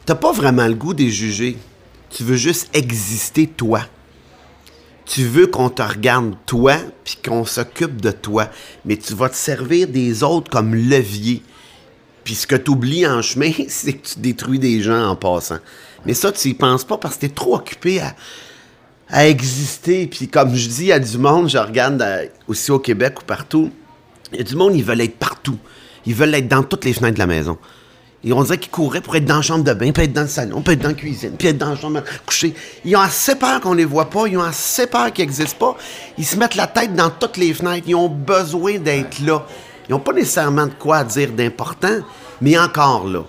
[0.06, 1.56] T'as pas vraiment le goût de juger.
[2.10, 3.80] Tu veux juste exister toi
[5.06, 8.48] tu veux qu'on te regarde toi, puis qu'on s'occupe de toi,
[8.84, 11.42] mais tu vas te servir des autres comme levier.
[12.24, 15.58] Puis ce que tu oublies en chemin, c'est que tu détruis des gens en passant.
[16.06, 18.14] Mais ça, tu y penses pas parce que tu trop occupé à,
[19.14, 20.08] à exister.
[20.08, 23.20] Puis comme je dis, il y a du monde, je regarde euh, aussi au Québec
[23.22, 23.70] ou partout,
[24.32, 25.56] il y a du monde, ils veulent être partout.
[26.04, 27.56] Ils veulent être dans toutes les fenêtres de la maison.
[28.24, 30.22] Et on dirait qu'ils couraient pour être dans la chambre de bain, puis être dans
[30.22, 32.54] le salon, puis être dans la cuisine, puis être dans la chambre à coucher.
[32.84, 35.76] Ils ont assez peur qu'on les voit pas, ils ont assez peur qu'ils n'existent pas.
[36.18, 39.46] Ils se mettent la tête dans toutes les fenêtres, ils ont besoin d'être là.
[39.88, 41.98] Ils n'ont pas nécessairement de quoi dire d'important,
[42.40, 43.24] mais encore là,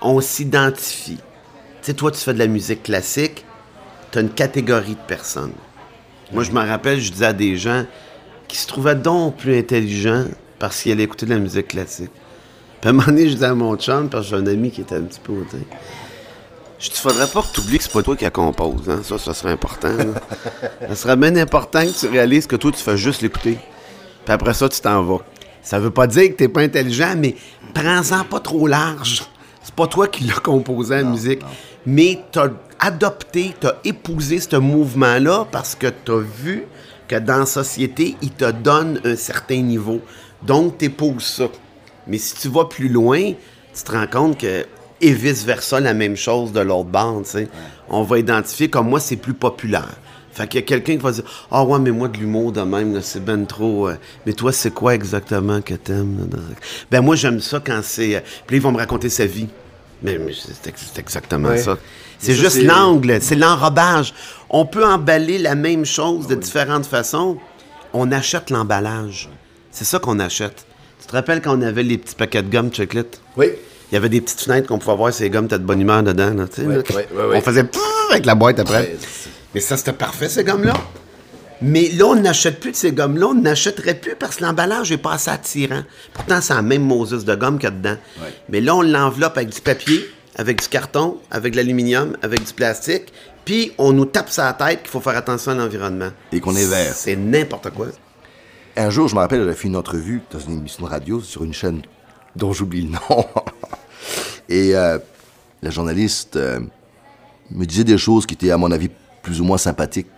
[0.00, 1.18] on s'identifie.
[1.18, 1.22] Tu
[1.82, 3.44] sais, toi, tu fais de la musique classique,
[4.14, 5.54] tu as une catégorie de personnes.
[6.32, 7.84] Moi, je me rappelle, je disais à des gens
[8.46, 10.26] qui se trouvaient donc plus intelligents
[10.60, 12.12] parce qu'ils allaient écouter de la musique classique.
[12.80, 14.70] Puis à un moment donné, je disais à mon chum, parce que j'ai un ami
[14.70, 15.58] qui était un petit peu hautain,
[16.78, 18.88] Je te faudrait pas que tu oublies que c'est pas toi qui la compose.
[18.88, 19.00] Hein?
[19.02, 19.96] Ça, ça serait important.
[20.88, 23.58] ça serait bien important que tu réalises que toi, tu fais juste l'écouter.
[24.24, 25.22] Puis après ça, tu t'en vas.
[25.60, 27.34] Ça veut pas dire que t'es pas intelligent, mais
[27.74, 29.24] prends-en pas trop large.
[29.64, 31.40] C'est pas toi qui l'as composé la musique.
[31.86, 36.64] Mais t'as adopté, t'as épousé ce mouvement-là parce que t'as vu
[37.08, 40.00] que dans la société, il te donne un certain niveau.
[40.42, 41.48] Donc, t'épouses ça.
[42.06, 43.32] Mais si tu vas plus loin,
[43.74, 44.66] tu te rends compte que
[45.00, 47.46] et vice-versa, la même chose de l'autre bande, tu.
[47.90, 49.96] On va identifier comme moi, c'est plus populaire.
[50.32, 52.60] Fait qu'il y a quelqu'un qui va dire Ah ouais, mais moi de l'humour de
[52.62, 53.88] même, c'est ben trop.
[53.88, 56.26] euh, mais toi, c'est quoi exactement que t'aimes?
[56.28, 56.38] dans-
[56.90, 58.16] Ben moi j'aime ça quand c'est.
[58.16, 59.48] euh, Puis là, ils vont me raconter sa vie.
[60.02, 61.58] Mais, mais c'est ex- c'est exactement Ouais.
[61.58, 61.76] ça.
[62.24, 64.14] C'est juste l'angle, c'est l'enrobage.
[64.48, 67.36] On peut emballer la même chose de différentes façons.
[67.92, 69.28] On achète l'emballage.
[69.70, 70.64] C'est ça qu'on achète.
[71.00, 73.04] Tu te rappelles quand on avait les petits paquets de gomme Chiclet?
[73.36, 73.48] Oui.
[73.90, 76.02] Il y avait des petites fenêtres qu'on pouvait voir ces gommes, t'as de bonne humeur
[76.02, 76.32] dedans.
[76.34, 77.06] Là, ouais, ouais.
[77.34, 77.64] On faisait
[78.10, 78.96] avec la boîte après.
[79.54, 80.74] Mais ça, c'était parfait, ces gommes-là.
[81.62, 83.26] Mais là, on n'achète plus de ces gommes-là.
[83.28, 85.82] On n'achèterait plus parce que l'emballage est pas assez attirant.
[86.12, 87.96] Pourtant, c'est la même Moses de gomme qu'il y a dedans.
[88.20, 88.34] Ouais.
[88.48, 90.04] Mais là, on l'enveloppe avec du papier,
[90.36, 93.12] avec du carton, avec de l'aluminium, avec du plastique.
[93.44, 96.10] Puis, on nous tape sur la tête qu'il faut faire attention à l'environnement.
[96.32, 96.94] Et qu'on est vert.
[96.94, 97.88] C'est n'importe quoi.
[98.76, 101.44] Un jour, je me rappelle, j'avais fait une entrevue dans une émission de radio sur
[101.44, 101.82] une chaîne
[102.34, 103.26] dont j'oublie le nom.
[104.48, 104.98] Et euh,
[105.62, 106.60] la journaliste euh,
[107.50, 108.90] me disait des choses qui étaient, à mon avis,
[109.22, 110.08] plus ou moins sympathiques.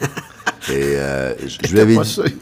[0.68, 2.10] Et euh, je, je lui avais pas dit...
[2.10, 2.24] sûr.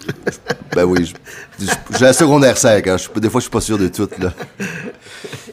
[0.74, 1.12] Ben oui,
[1.58, 4.32] j'ai la secondaire 5, hein, je des fois je suis pas sûr de tout, là.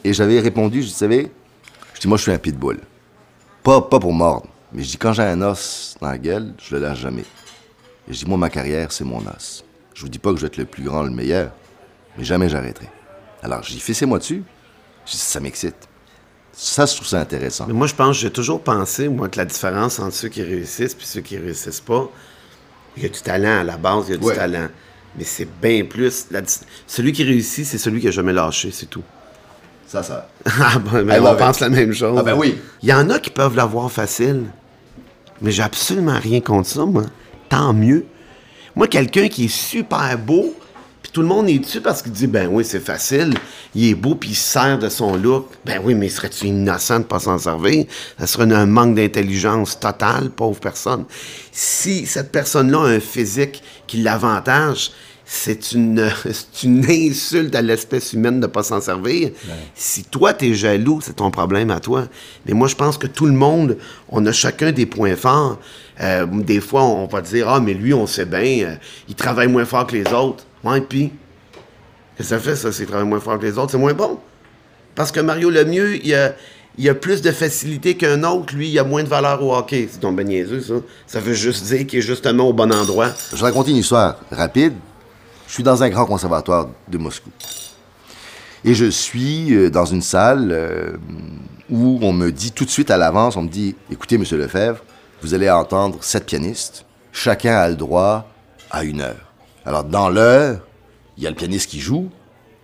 [0.03, 1.29] Et j'avais répondu, je dis,
[2.07, 2.79] moi je suis un pitbull.
[3.63, 6.75] Pas, pas pour mordre, mais je dis, quand j'ai un os dans la gueule, je
[6.75, 7.25] le lâche jamais.
[8.07, 9.63] Et je dis, moi ma carrière, c'est mon os.
[9.93, 11.51] Je vous dis pas que je vais être le plus grand, le meilleur,
[12.17, 12.89] mais jamais j'arrêterai.
[13.41, 14.43] Alors j'ai dit, moi dessus.
[15.05, 15.87] Je dis, ça m'excite.
[16.57, 17.65] Ça, je trouve ça intéressant.
[17.67, 20.93] Mais moi, je pense, j'ai toujours pensé, moi, que la différence entre ceux qui réussissent
[20.93, 22.09] et ceux qui réussissent pas,
[22.95, 24.69] il y a du talent à la base, il y a du talent.
[25.17, 26.27] Mais c'est bien plus.
[26.31, 26.41] la
[26.87, 29.03] celui qui réussit, c'est celui qui a jamais lâché, c'est tout.
[29.95, 30.27] Ça, ça.
[30.59, 31.61] Ah, ben, mais on pense it.
[31.61, 32.17] la même chose.
[32.19, 32.57] Ah, ben oui.
[32.83, 34.43] Il y en a qui peuvent l'avoir facile.
[35.41, 37.03] Mais j'ai absolument rien contre ça, moi.
[37.49, 38.05] Tant mieux.
[38.75, 40.53] Moi, quelqu'un qui est super beau,
[41.01, 43.35] puis tout le monde est dessus parce qu'il dit, ben oui, c'est facile.
[43.73, 45.47] Il est beau, puis il se sert de son look.
[45.65, 47.85] Ben oui, mais serais-tu innocent de pas s'en servir?
[48.19, 51.05] Ça serait un manque d'intelligence totale, pauvre personne.
[51.53, 54.91] Si cette personne-là a un physique qui l'avantage,
[55.27, 56.11] c'est une,
[56.87, 59.31] insulte à l'espèce humaine de ne pas s'en servir.
[59.73, 62.07] Si toi, tu es jaloux, c'est ton problème à toi.
[62.45, 63.77] Mais moi, je pense que tout le monde,
[64.09, 65.59] on a chacun des points forts.
[66.01, 68.75] Euh, des fois, on va dire, ah, mais lui, on sait bien, euh,
[69.07, 70.45] il travaille moins fort que les autres.
[70.63, 71.11] Ouais, puis,
[72.17, 73.71] qu'est-ce que ça fait, ça, s'il travaille moins fort que les autres?
[73.71, 74.19] C'est moins bon.
[74.93, 76.35] Parce que Mario Lemieux, il a,
[76.77, 78.53] il a plus de facilité qu'un autre.
[78.53, 79.87] Lui, il a moins de valeur au hockey.
[79.89, 80.73] C'est donc ben niaiseux, ça.
[81.07, 83.09] Ça veut juste dire qu'il est justement au bon endroit.
[83.31, 84.73] Je vais raconter une histoire rapide.
[85.47, 87.29] Je suis dans un grand conservatoire de Moscou.
[88.63, 90.97] Et je suis euh, dans une salle euh,
[91.69, 94.79] où on me dit tout de suite à l'avance, on me dit, écoutez, monsieur Lefebvre,
[95.21, 96.85] vous allez entendre sept pianistes.
[97.11, 98.27] Chacun a le droit
[98.71, 99.31] à une heure.
[99.65, 100.61] Alors, dans l'heure,
[101.17, 102.09] il y a le pianiste qui joue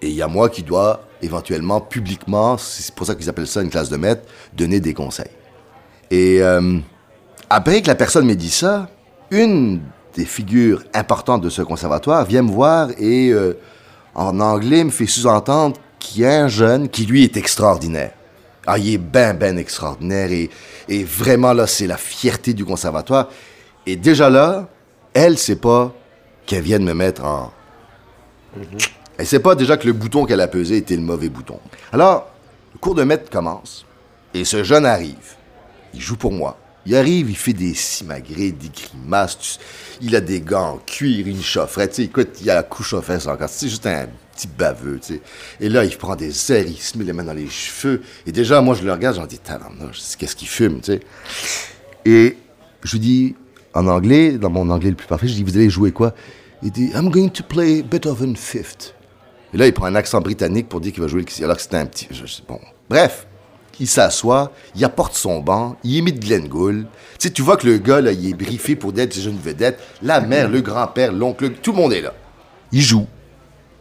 [0.02, 3.62] et il y a moi qui dois éventuellement, publiquement, c'est pour ça qu'ils appellent ça
[3.62, 4.24] une classe de maître,
[4.56, 5.30] donner des conseils.
[6.10, 6.80] Et euh,
[7.50, 8.90] après que la personne m'ait dit ça,
[9.30, 9.82] une
[10.16, 13.58] des figures importantes de ce conservatoire vient me voir et, euh,
[14.16, 18.12] en anglais, me fait sous-entendre qu'il y a un jeune qui, lui, est extraordinaire.
[18.68, 20.50] Ah, il est ben, ben extraordinaire et,
[20.88, 23.30] et vraiment, là, c'est la fierté du conservatoire.
[23.86, 24.68] Et déjà là,
[25.14, 25.94] elle sait pas
[26.46, 27.52] qu'elle vient de me mettre en...
[29.18, 31.60] Elle sait pas déjà que le bouton qu'elle a pesé était le mauvais bouton.
[31.92, 32.28] Alors,
[32.74, 33.86] le cours de maître commence
[34.34, 35.36] et ce jeune arrive.
[35.94, 36.58] Il joue pour moi.
[36.86, 39.60] Il arrive, il fait des simagrées, des grimaces.
[40.02, 41.92] Il a des gants en cuir, une chaufferette.
[41.92, 43.50] Tu sais, écoute, il a la couche aux fesses encore.
[43.50, 45.00] C'est juste un petit baveux.
[45.60, 48.02] Et là, il prend des airs, il se met les mains dans les cheveux.
[48.26, 50.82] Et déjà, moi, je le regarde, j'en dis, tabarnouche, qu'est-ce qu'il fume.
[52.06, 52.38] Et
[52.84, 53.36] je lui dis,
[53.74, 56.16] en anglais, dans mon anglais le plus parfait, je dis, vous allez jouer quoi?
[56.64, 58.96] Il dit, I'm going to play Beethoven Fifth.
[59.54, 61.62] Et là, il prend un accent britannique pour dire qu'il va jouer le alors que
[61.62, 62.08] c'était un petit.
[62.48, 62.60] bon.
[62.90, 63.28] Bref,
[63.82, 66.86] il s'assoit, il apporte son banc, il imite Glenn Gould.
[67.20, 69.80] Tu tu vois que le gars, là, il est briefé pour d'être une vedette.
[70.02, 72.14] La mère, le grand-père, l'oncle, le- tout le monde est là.
[72.72, 73.08] Il joue.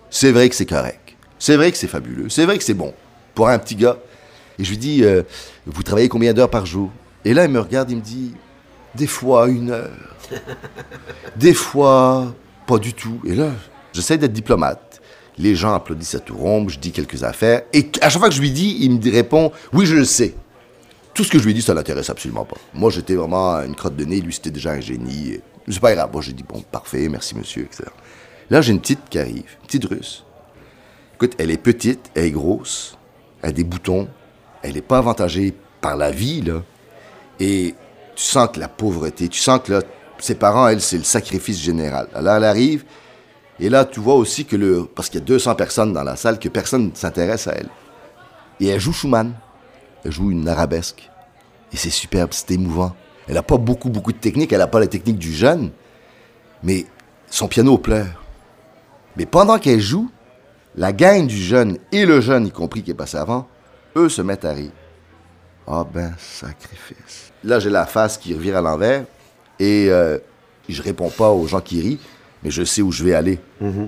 [0.08, 1.16] C'est vrai que c'est correct.
[1.38, 2.28] C'est vrai que c'est fabuleux.
[2.28, 2.92] C'est vrai que c'est bon.
[3.34, 3.98] Pour un petit gars.
[4.58, 5.22] Et je lui dis, euh,
[5.66, 6.90] vous travaillez combien d'heures par jour?
[7.24, 8.32] Et là, il me regarde, il me dit,
[8.94, 9.90] des fois une heure.
[11.36, 12.34] Des fois,
[12.66, 13.20] pas du tout.
[13.26, 13.50] Et là,
[13.92, 14.99] j'essaie d'être diplomate.
[15.38, 17.62] Les gens applaudissent à tout rompre, je dis quelques affaires.
[17.72, 20.34] Et à chaque fois que je lui dis, il me répond, oui, je le sais.
[21.14, 22.56] Tout ce que je lui dit, ça l'intéresse absolument pas.
[22.74, 25.40] Moi, j'étais vraiment une crotte de nez, lui, c'était déjà un génie.
[25.68, 26.10] C'est pas grave.
[26.12, 27.84] Moi, j'ai dit, bon, parfait, merci monsieur, etc.
[28.50, 30.24] Là, j'ai une petite qui arrive, une petite russe.
[31.14, 32.96] Écoute, elle est petite, elle est grosse,
[33.42, 34.08] elle a des boutons,
[34.62, 36.62] elle n'est pas avantagée par la vie, là.
[37.38, 37.74] Et
[38.16, 39.82] tu sens que la pauvreté, tu sens que là,
[40.18, 42.08] ses parents, elle, c'est le sacrifice général.
[42.14, 42.84] Alors, elle arrive,
[43.60, 44.86] et là, tu vois aussi que le.
[44.86, 47.68] Parce qu'il y a 200 personnes dans la salle, que personne ne s'intéresse à elle.
[48.58, 49.34] Et elle joue Schumann.
[50.04, 51.10] Elle joue une arabesque.
[51.72, 52.96] Et c'est superbe, c'est émouvant.
[53.28, 54.52] Elle n'a pas beaucoup, beaucoup de technique.
[54.52, 55.70] Elle n'a pas la technique du jeune.
[56.62, 56.86] Mais
[57.28, 58.24] son piano pleure.
[59.16, 60.10] Mais pendant qu'elle joue,
[60.74, 63.46] la gang du jeune et le jeune, y compris qui est passé avant,
[63.96, 64.72] eux se mettent à rire.
[65.66, 67.32] Ah ben, sacrifice.
[67.44, 69.04] Là, j'ai la face qui revient à l'envers
[69.58, 70.18] et euh,
[70.68, 72.00] je réponds pas aux gens qui rient,
[72.42, 73.38] mais je sais où je vais aller.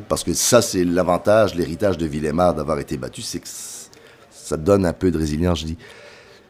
[0.08, 3.48] Parce que ça, c'est l'avantage, l'héritage de Villemar d'avoir été battu, c'est que
[4.30, 5.60] ça donne un peu de résilience.
[5.60, 5.78] Je dis,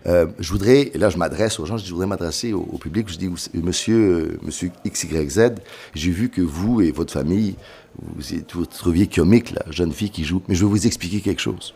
[0.06, 2.62] euh, je voudrais, et là je m'adresse aux gens, je, dis, je voudrais m'adresser au,
[2.72, 5.52] au public, je dis, monsieur, euh, monsieur XYZ,
[5.94, 7.54] j'ai vu que vous et votre famille,
[8.00, 8.20] vous,
[8.54, 11.74] vous trouviez comique la jeune fille qui joue, mais je vais vous expliquer quelque chose.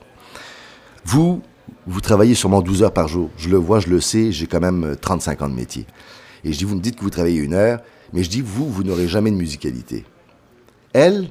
[1.04, 1.40] Vous,
[1.86, 3.30] vous travaillez sûrement 12 heures par jour.
[3.36, 5.86] Je le vois, je le sais, j'ai quand même euh, 35 ans de métier.
[6.42, 7.80] Et je dis, vous me dites que vous travaillez une heure,
[8.12, 10.04] mais je dis, vous, vous n'aurez jamais de musicalité.
[10.96, 11.28] Elle,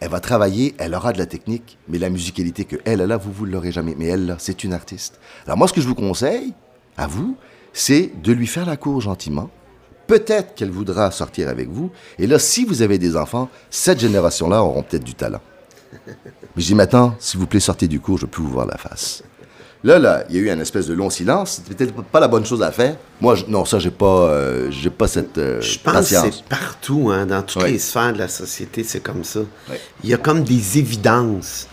[0.00, 3.32] elle va travailler, elle aura de la technique, mais la musicalité que elle a, vous,
[3.32, 3.94] vous ne l'aurez jamais.
[3.96, 5.18] Mais elle, là, c'est une artiste.
[5.46, 6.52] Alors moi, ce que je vous conseille,
[6.98, 7.38] à vous,
[7.72, 9.48] c'est de lui faire la cour gentiment.
[10.06, 11.90] Peut-être qu'elle voudra sortir avec vous.
[12.18, 15.40] Et là, si vous avez des enfants, cette génération-là auront peut-être du talent.
[15.92, 18.76] Mais je dis maintenant, s'il vous plaît, sortez du cours, je peux vous voir la
[18.76, 19.22] face.
[19.82, 21.62] Là, là, il y a eu un espèce de long silence.
[21.66, 22.96] C'était peut-être pas la bonne chose à faire.
[23.20, 26.24] Moi, je- non, ça, j'ai pas, euh, j'ai pas cette euh, Je pense patience.
[26.26, 27.70] que c'est partout, hein, dans toutes Ouais.
[27.72, 29.40] les sphères de la société, c'est comme ça.
[29.70, 29.80] Ouais.
[30.04, 31.66] Il y a comme des évidences.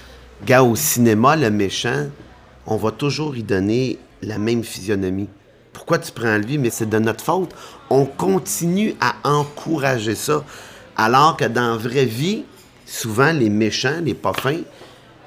[0.45, 2.05] Gars, au cinéma, le méchant,
[2.65, 5.27] on va toujours y donner la même physionomie.
[5.73, 6.57] Pourquoi tu prends lui?
[6.57, 7.51] Mais c'est de notre faute.
[7.89, 10.43] On continue à encourager ça.
[10.95, 12.45] Alors que dans la vraie vie,
[12.85, 14.61] souvent, les méchants, les pas fins,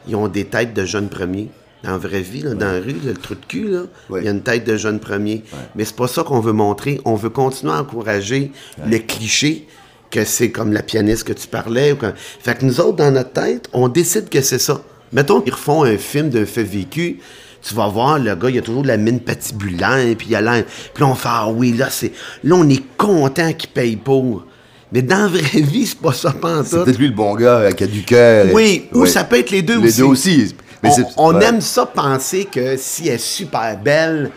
[0.09, 1.51] ils ont des têtes de jeunes premiers.
[1.83, 4.13] Dans la vraie vie, là, dans la rue, là, le trou de cul, là, il
[4.13, 4.25] Ouais.
[4.25, 5.43] y a une tête de jeune premier.
[5.75, 7.01] Mais c'est pas ça qu'on veut montrer.
[7.07, 8.53] On veut continuer à encourager
[8.87, 9.67] le cliché
[10.11, 11.93] que c'est comme la pianiste que tu parlais.
[11.93, 14.83] ou que- Fait que nous autres, dans notre tête, on décide que c'est ça.
[15.13, 17.19] Mettons qu'ils refont un film d'un fait vécu.
[17.63, 20.65] Tu vas voir, le gars, il a toujours la mine patibulaire, puis il a l'air...
[20.95, 22.13] Puis là, on fait, ah oui, là, c'est...
[22.45, 24.45] Là, on est content qu'il paye pour.
[24.93, 26.85] Mais dans la vraie vie, c'est pas ça, C'est pantoute.
[26.85, 28.47] peut-être lui le bon gars euh, qui a du cœur.
[28.49, 29.07] et- Oui, ou Ouais.
[29.09, 29.99] ça peut être les deux Les aussi.
[29.99, 30.55] deux aussi.
[30.83, 34.31] Mais on aime ça penser que si elle est super belle,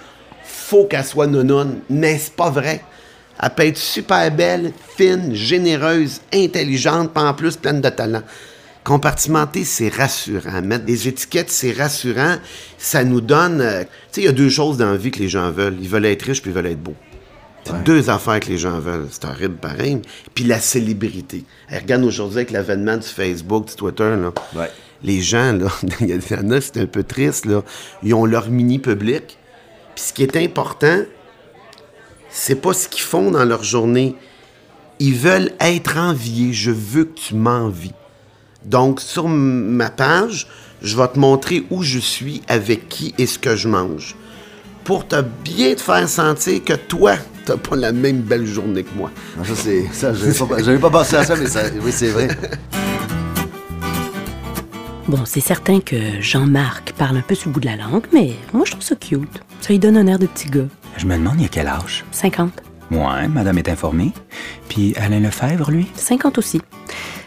[0.44, 1.80] faut qu'elle soit nounoune.
[1.90, 2.84] Mais c'est pas vrai.
[3.42, 8.22] Elle peut être super belle, fine, généreuse, intelligente, pas en plus pleine de talent.
[8.84, 10.62] Compartimenter, c'est rassurant.
[10.62, 12.36] Mettre des étiquettes, c'est rassurant.
[12.78, 13.62] Ça nous donne.
[13.62, 15.78] euh, tu sais, il y a deux choses dans la vie que les gens veulent.
[15.82, 16.96] Ils veulent être riches puis ils veulent être beaux.
[17.66, 19.08] C'est deux affaires que les gens veulent.
[19.10, 20.02] C'est horrible pareil.
[20.36, 21.46] Puis la célébrité.
[21.70, 24.34] Hey, regarde aujourd'hui avec l'avènement du Facebook, du Twitter, là.
[24.54, 24.70] Ouais.
[25.04, 25.68] Les gens, là,
[26.00, 27.64] il y en a, c'est un peu triste, là.
[28.04, 29.38] Ils ont leur mini-public.
[29.96, 31.02] Puis ce qui est important,
[32.30, 34.16] c'est pas ce qu'ils font dans leur journée.
[35.00, 36.54] Ils veulent être enviés.
[36.54, 37.94] Je veux que tu m'envies.
[38.66, 40.48] Donc, sur ma page,
[40.82, 44.16] je vais te montrer où je suis, avec qui et ce que je mange.
[44.84, 48.96] Pour te bien te faire sentir que toi, t'as pas la même belle journée que
[48.98, 49.12] moi.
[49.38, 49.86] Non, ça, c'est.
[49.94, 52.28] Ça, j'avais pas, pensé à ça, mais ça, oui, c'est vrai.
[55.08, 58.34] Bon, c'est certain que Jean-Marc parle un peu sur le bout de la langue, mais
[58.54, 59.42] moi, je trouve ça cute.
[59.60, 60.68] Ça lui donne un air de petit gars.
[60.98, 62.06] Je me demande, il a quel âge?
[62.12, 62.64] 50.
[62.92, 64.12] Ouais, madame est informée.
[64.70, 65.88] Puis Alain Lefebvre, lui?
[65.96, 66.62] 50 aussi.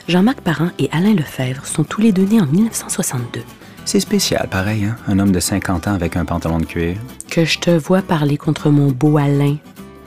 [0.08, 3.42] Jean-Marc Parent et Alain Lefebvre sont tous les deux nés en 1962.
[3.84, 4.96] C'est spécial, pareil, hein?
[5.06, 6.96] Un homme de 50 ans avec un pantalon de cuir.
[7.30, 9.56] Que je te vois parler contre mon beau Alain.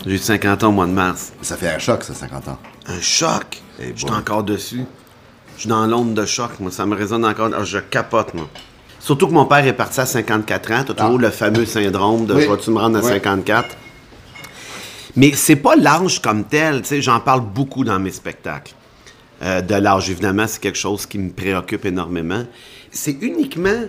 [0.06, 1.34] J'ai eu 50 ans au mois de mars.
[1.42, 2.58] Ça fait un choc, ça, 50 ans.
[2.88, 3.62] Un choc?
[3.80, 4.86] Eh Je suis encore dessus.
[5.60, 6.72] Je suis dans l'onde de choc, moi.
[6.72, 7.50] Ça me résonne encore.
[7.54, 8.48] Ah, je capote, moi.
[8.98, 10.84] Surtout que mon père est parti à 54 ans.
[10.88, 12.38] T'as toujours le fameux syndrome de Ah.
[12.38, 12.44] Oui.
[12.46, 13.10] je vais-tu me rendre à Ouais.
[13.10, 13.76] 54?
[15.18, 16.82] Mais c'est pas l'âge comme tel.
[16.82, 18.72] Tu j'en parle beaucoup dans mes spectacles.
[19.44, 22.46] Euh, de l'âge, évidemment, c'est quelque chose qui me préoccupe énormément.
[22.90, 23.84] C'est uniquement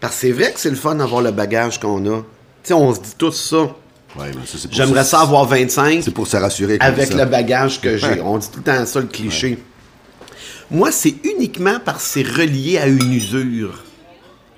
[0.00, 2.16] parce que c'est vrai que c'est le fun d'avoir le bagage qu'on a.
[2.18, 2.24] Tu
[2.64, 3.58] sais, on se dit tous ça.
[4.18, 6.78] Ouais, mais ça, J'aimerais ça avoir 25 C'est pour se rassurer.
[6.80, 7.16] avec ça.
[7.16, 8.06] le bagage que j'ai.
[8.08, 8.20] Ouais.
[8.24, 9.56] On dit tout le temps ça, le cliché.
[10.72, 13.84] Moi, c'est uniquement parce que c'est relié à une usure.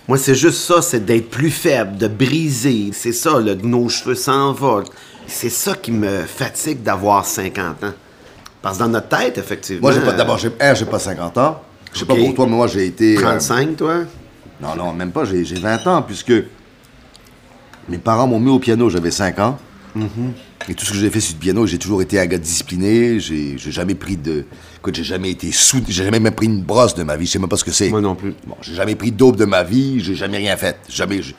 [0.06, 2.90] Moi, c'est juste ça, c'est d'être plus faible, de briser.
[2.92, 4.84] C'est ça, là, nos cheveux s'envolent.
[5.26, 7.92] C'est ça qui me fatigue d'avoir 50 ans.
[8.62, 9.80] Parce que dans notre tête, effectivement...
[9.88, 10.12] Moi, j'ai pas.
[10.12, 11.60] D'abord, j'ai, un, j'ai pas 50 ans.
[11.92, 13.16] Je sais pas pour toi, mais moi, j'ai été.
[13.16, 14.04] euh, 35, toi?
[14.60, 15.24] non, non, même pas.
[15.24, 16.32] J'ai, j'ai 20 ans, puisque.
[17.88, 19.58] Mes parents m'ont mis au piano, j'avais 5 ans.
[20.68, 23.20] Et tout ce que j'ai fait sur le piano, j'ai toujours été un gars discipliné.
[23.20, 24.44] J'ai jamais pris de.
[24.78, 25.82] Écoute, j'ai jamais été sous.
[25.86, 27.26] J'ai jamais même pris une brosse de ma vie.
[27.26, 27.90] Je sais même pas ce que c'est.
[27.90, 28.34] Moi non plus.
[28.46, 30.00] Bon, j'ai jamais pris d'aube de ma vie.
[30.00, 30.76] J'ai jamais rien fait.
[30.88, 31.22] Jamais.
[31.22, 31.32] Je,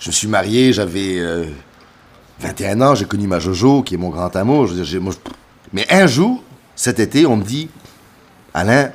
[0.00, 1.44] je me suis marié, j'avais euh,
[2.40, 2.94] 21 ans.
[2.94, 4.66] J'ai connu ma Jojo, qui est mon grand amour.
[4.66, 5.30] Je veux dire, j'ai- moi, je-
[5.72, 6.42] Mais un jour,
[6.74, 7.68] cet été, on me dit
[8.54, 8.90] Alain,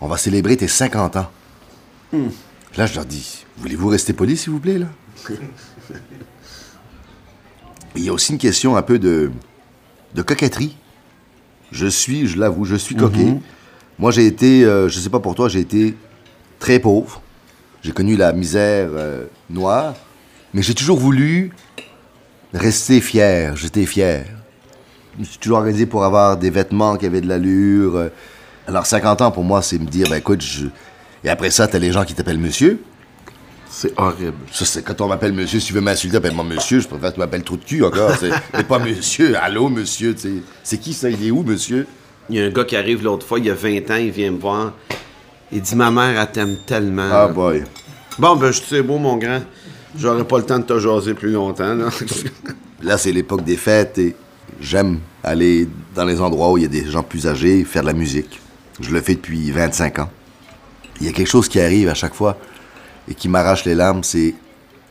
[0.00, 1.30] on va célébrer tes 50 ans.
[2.76, 4.86] Là, je leur dis Voulez-vous rester poli, s'il vous plaît, là?
[7.96, 9.30] Il y a aussi une question un peu de,
[10.14, 10.76] de coquetterie.
[11.70, 13.38] Je suis, je l'avoue, je suis coquet.
[13.98, 15.94] Moi, j'ai été, euh, je sais pas pour toi, j'ai été
[16.58, 17.22] très pauvre.
[17.82, 19.94] J'ai connu la misère euh, noire.
[20.52, 21.52] Mais j'ai toujours voulu
[22.52, 23.56] rester fier.
[23.56, 24.26] J'étais fier.
[25.14, 28.10] Je me suis toujours organisé pour avoir des vêtements qui avaient de l'allure.
[28.66, 30.66] Alors, 50 ans, pour moi, c'est me dire, ben écoute, je...
[31.22, 32.82] Et après ça, t'as les gens qui t'appellent monsieur.
[33.76, 34.36] C'est horrible.
[34.52, 37.14] Ça, c'est quand on m'appelle monsieur, si tu veux m'insulter, appelle-moi monsieur, je préfère que
[37.14, 38.12] tu m'appelles trou de cul encore.
[38.20, 40.32] C'est mais pas monsieur, allô monsieur, tu sais.
[40.62, 41.84] C'est qui ça, il est où monsieur?
[42.30, 44.12] Il y a un gars qui arrive l'autre fois, il y a 20 ans, il
[44.12, 44.74] vient me voir.
[45.50, 47.08] Il dit Ma mère, elle t'aime tellement.
[47.10, 47.64] Ah boy.
[48.16, 49.42] Bon, ben, je sais beau, mon grand.
[49.98, 51.88] J'aurais pas le temps de te jaser plus longtemps, là.
[52.82, 54.14] Là, c'est l'époque des fêtes et
[54.60, 57.88] j'aime aller dans les endroits où il y a des gens plus âgés, faire de
[57.88, 58.40] la musique.
[58.80, 60.10] Je le fais depuis 25 ans.
[61.00, 62.38] Il y a quelque chose qui arrive à chaque fois
[63.08, 64.34] et qui m'arrache les larmes, c'est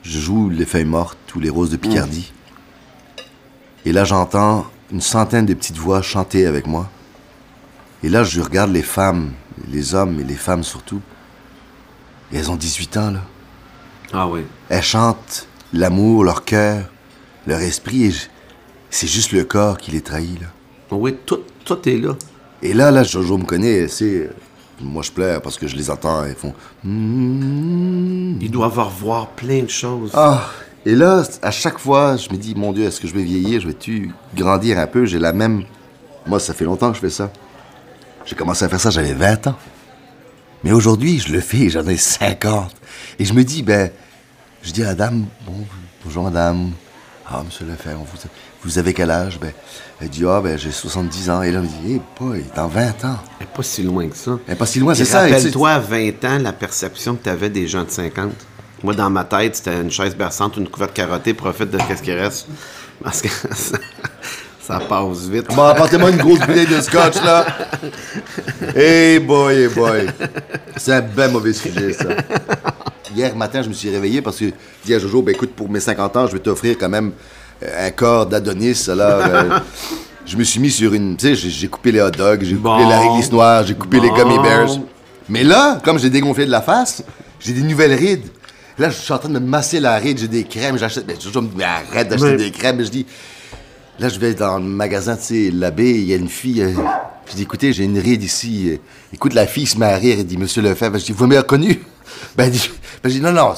[0.04, 2.32] je joue les feuilles mortes ou les roses de Picardie.
[3.86, 6.90] Et là, j'entends une centaine de petites voix chanter avec moi.
[8.04, 9.32] Et là, je regarde les femmes,
[9.72, 11.02] les hommes et les femmes surtout.
[12.32, 13.22] Et elles ont 18 ans, là.
[14.12, 14.42] ah oui.
[14.70, 16.90] Elles chantent l'amour, leur cœur,
[17.48, 18.12] leur esprit, et
[18.90, 20.48] c'est juste le corps qui les trahit, là.
[20.92, 22.16] Oui, tout, tout est là.
[22.62, 24.30] Et là, là, Jojo me connaît, c'est...
[24.84, 26.54] Moi, je pleure parce que je les entends, elles font...
[26.84, 30.12] Ils doivent revoir plein de choses.
[30.14, 30.50] Ah!
[30.86, 33.62] Et là, à chaque fois, je me dis, mon Dieu, est-ce que je vais vieillir?
[33.62, 35.06] Je vais-tu grandir un peu?
[35.06, 35.64] J'ai la même...
[36.28, 37.32] Moi, ça fait longtemps que je fais ça.
[38.26, 39.56] J'ai commencé à faire ça, j'avais 20 ans.
[40.64, 42.72] Mais aujourd'hui, je le fais, j'en ai 50.
[43.20, 43.92] Et je me dis, ben...
[44.62, 45.54] Je dis à la dame, bon,
[46.06, 46.72] bonjour madame.
[47.28, 48.18] Ah, monsieur Lefebvre, vous,
[48.64, 49.40] vous avez quel âge?
[49.40, 49.52] Ben,
[50.02, 51.42] elle dit, ah, ben, j'ai 70 ans.
[51.42, 53.18] Et là, elle me dit, hey, boy, dans 20 ans.
[53.40, 54.40] Elle pas si loin que ça.
[54.48, 55.22] Elle pas si loin, c'est ça.
[55.22, 58.32] Rappelle-toi, à 20 ans, la perception que tu avais des gens de 50.
[58.84, 62.12] Moi, dans ma tête, c'était une chaise berçante, une couverte carottée, profite de ce qui
[62.12, 62.48] reste.
[63.02, 63.78] Parce que ça,
[64.62, 65.48] ça passe vite.
[65.56, 67.46] Bon, apportez-moi une grosse bouteille de scotch, là.
[68.76, 70.08] Hey boy, hey boy.
[70.78, 72.10] C'est un ben mauvais sujet, ça.
[73.16, 74.52] Hier matin, je me suis réveillé parce que je
[74.86, 77.12] dis à Jojo, ben écoute, pour mes 50 ans, je vais t'offrir quand même
[77.80, 78.88] un corps d'Adonis.
[78.90, 79.60] Alors, euh,
[80.26, 81.16] je me suis mis sur une.
[81.18, 82.76] Tu sais, j'ai- coupé les hot dogs, j'ai Bon.
[82.78, 84.78] coupé la réglisse noire, j'ai coupé les gummy bears.
[85.30, 87.04] Mais là, comme j'ai dégonflé de la face,
[87.40, 88.28] j'ai des nouvelles rides.
[88.78, 91.06] Là, je suis en train de me masser la ride, j'ai des crèmes, j'achète.
[91.08, 92.78] Mais Jojo me mais arrête d'acheter Mais- des crèmes.
[92.78, 93.06] Mais je dis,
[94.00, 96.64] Là, je vais dans le magasin, tu sais, l'abbé, il y a une fille.
[96.64, 96.72] euh,
[97.30, 98.72] je dis, écoutez, j'ai une ride ici.
[98.72, 98.78] euh,
[99.14, 101.38] écoute, la fille se met à rire et dit, Monsieur Lefebvre, je dis, vous m'avez
[101.42, 101.80] reconnu?
[102.36, 102.72] Ben, elle dit,
[103.04, 103.54] ben, je dis, non, non,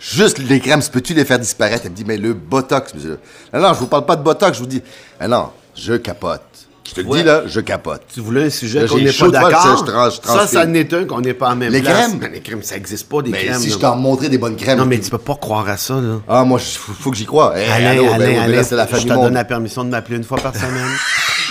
[0.00, 1.82] juste les crèmes, peux-tu les faire disparaître?
[1.84, 3.18] Elle me dit, mais le botox, monsieur.
[3.52, 4.82] Non, non, je vous parle pas de botox, je vous dis,
[5.20, 6.42] ah non, je capote.
[6.88, 7.18] Je te le Ouais.
[7.18, 8.02] dis, là, je capote.
[8.12, 9.62] Tu voulais un sujet qu'on n'est pas d'accord?
[9.62, 9.84] ça, je
[10.20, 12.08] trans- je ça, n'est un qu'on n'est pas en même Les place.
[12.08, 12.18] crèmes?
[12.20, 13.60] Mais les crèmes, ça n'existe pas, des Mais crèmes.
[13.60, 14.78] si je t'en montrais des bonnes crèmes.
[14.78, 16.18] Non, mais tu peux pas croire à ça, là.
[16.28, 17.56] Ah, moi, il faut, faut que j'y croie.
[17.56, 20.16] Hey, Alain, allô, ben, Alain, Alain, c'est la je te donne la permission de m'appeler
[20.16, 20.88] une fois par semaine.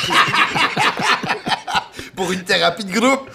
[2.15, 3.29] Pour une thérapie de groupe.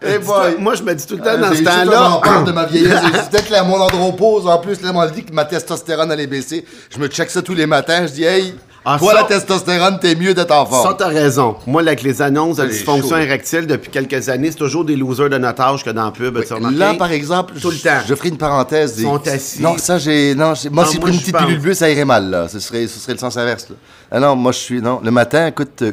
[0.00, 0.56] Boy.
[0.58, 2.00] Moi, je me dis tout le temps Euh, dans ce temps-là.
[2.08, 3.00] rempart de ma vieillesse.
[3.30, 4.46] Peut-être là, mon andropause.
[4.46, 6.64] En plus, là, on dit que ma testostérone allait baisser.
[6.94, 8.06] Je me check ça tous les matins.
[8.06, 10.96] Je dis, hey, Ah, toi, ça- la testostérone, t'es mieux d'être en Ça, forme.
[10.96, 11.56] t'as raison.
[11.66, 15.36] Moi, avec les annonces de dysfonction érectile depuis quelques années, c'est toujours des losers de
[15.36, 16.38] notre âge que dans la pub.
[16.72, 17.98] Là, par exemple, Tout le je- temps.
[18.08, 18.94] je ferai une parenthèse.
[18.98, 19.60] Ils sont assis.
[19.60, 20.34] Non, ça, j'ai.
[20.36, 22.46] Non, moi, Ah, si j'ai pris une petite pilule bleue, ça irait mal, là.
[22.48, 23.76] Ce serait, ce serait le sens inverse, là.
[24.12, 24.80] Ah non, moi, je suis.
[24.80, 25.92] Non, le matin, écoute, euh,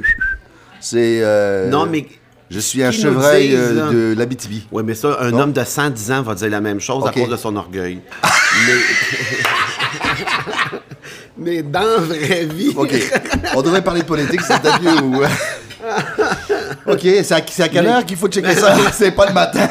[0.80, 1.20] c'est.
[1.24, 2.06] euh, Non, mais.
[2.50, 3.92] Je suis un chevreuil disent, euh, là?
[3.92, 4.68] de l'Abitibi.
[4.72, 7.30] Oui, mais ça, un homme de 110 ans va dire la même chose à cause
[7.30, 8.00] de son orgueil.
[8.68, 8.74] mais...
[11.38, 12.74] mais dans la vraie vie.
[12.76, 12.94] OK.
[13.56, 15.02] On devrait parler de politique, c'est peut-être mieux.
[15.02, 15.24] ou-
[16.92, 18.76] OK, c'est à, à quelle heure qu'il faut checker ça?
[18.94, 19.68] C'est pas le matin.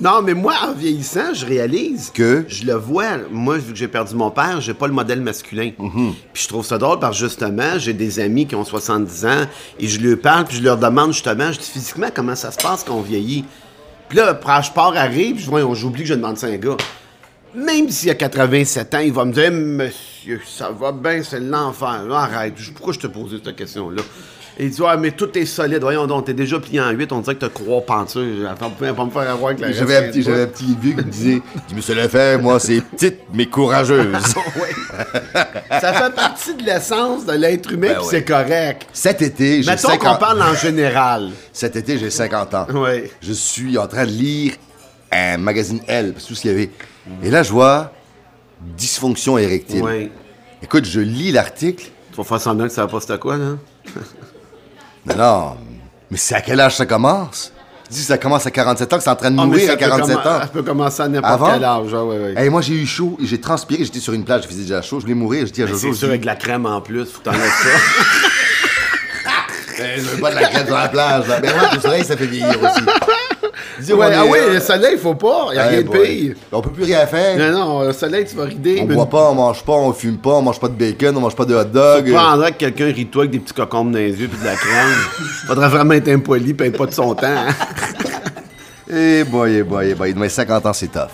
[0.00, 2.44] Non, mais moi, en vieillissant, je réalise Que?
[2.48, 3.18] je le vois.
[3.30, 5.72] Moi, vu que j'ai perdu mon père, j'ai pas le modèle masculin.
[5.76, 6.14] Mhm.
[6.32, 9.46] Puis je trouve ça drôle parce que justement, j'ai des amis qui ont 70 ans
[9.78, 12.58] et je leur parle puis je leur demande justement, je dis physiquement comment ça se
[12.58, 13.44] passe quand on vieillit?
[14.08, 16.56] Puis là, après, je pars arrive, je vois, j'oublie que je demande ça à un
[16.56, 16.76] gars.
[17.54, 22.04] Même s'il a 87 ans, il va me dire Monsieur, ça va bien, c'est l'enfer.
[22.12, 24.02] Arrête, pourquoi je te posais cette question-là?
[24.60, 25.80] Il dit, ouais, mais tout est solide.
[25.82, 28.50] Voyons donc, t'es déjà plié en 8, on dirait que t'as trois pentures.
[28.50, 30.96] Attends, pas me faire avoir avec la J'avais un petit, j'avais un petit vieux qui
[30.96, 34.16] me disait, dis Monsieur Lefebvre, moi c'est petite mais courageuse.
[35.70, 38.86] Ça fait partie de l'essence de l'être humain, Ben puis c'est correct.
[38.92, 41.30] Cet été, j'ai Mettons 50 qu'on parle en général.
[41.52, 42.66] Cet été, j'ai 50 ans.
[42.74, 43.10] Ouais.
[43.20, 44.54] Je suis en train de lire
[45.12, 46.70] un magazine Elle, c'est tout ce qu'il y avait.
[47.22, 47.92] Et là, je vois
[48.60, 49.84] dysfonction érectile.
[50.62, 51.86] Écoute, je lis l'article.
[52.10, 53.56] Tu vas faire semblant que ça va pas c'était quoi, là?
[55.06, 55.56] Non, non,
[56.10, 57.52] mais c'est à quel âge ça commence?
[57.90, 59.72] Dis, ça commence à 47 ans, que c'est en train de Ah, mais mourir à
[59.74, 60.40] peut 47 commen- ans.
[60.40, 61.86] Ça peut commencer à n'importe quel âge.
[61.94, 62.34] ah, ouais, ouais.
[62.36, 64.98] Hey, moi, j'ai eu chaud, j'ai transpiré, j'étais sur une plage, je faisais déjà chaud,
[65.00, 66.82] je voulais mourir, je dis à Mais Jojo, c'est sûr, avec de la crème en
[66.82, 67.68] plus, faut que t'enlèves ça.
[69.80, 71.28] Eh, je veux pas de la crème sur la plage.
[71.28, 71.38] là.
[71.40, 72.80] Mais moi, le soleil, ça fait vieillir aussi.
[73.80, 75.48] Dis, Ouais, est- ah oui, le soleil, faut pas.
[75.54, 76.36] Y a Hey, rien de pire.
[76.52, 77.38] On peut plus rien faire.
[77.52, 78.80] Non, non, le soleil, tu vas rider.
[78.82, 81.16] On mais boit pas, on mange pas, on fume pas, on mange pas de bacon,
[81.16, 82.04] on mange pas de hot dog.
[82.06, 84.44] Tu prendrais que quelqu'un rit toi avec des petits cocombes dans les yeux puis de
[84.44, 84.88] la crème.
[85.46, 87.26] Faudrait vraiment être impoli être pas de son temps.
[87.26, 87.48] hein.
[88.90, 91.10] Eh boy, eh boy, eh boy, mais 50 ans, c'est tough.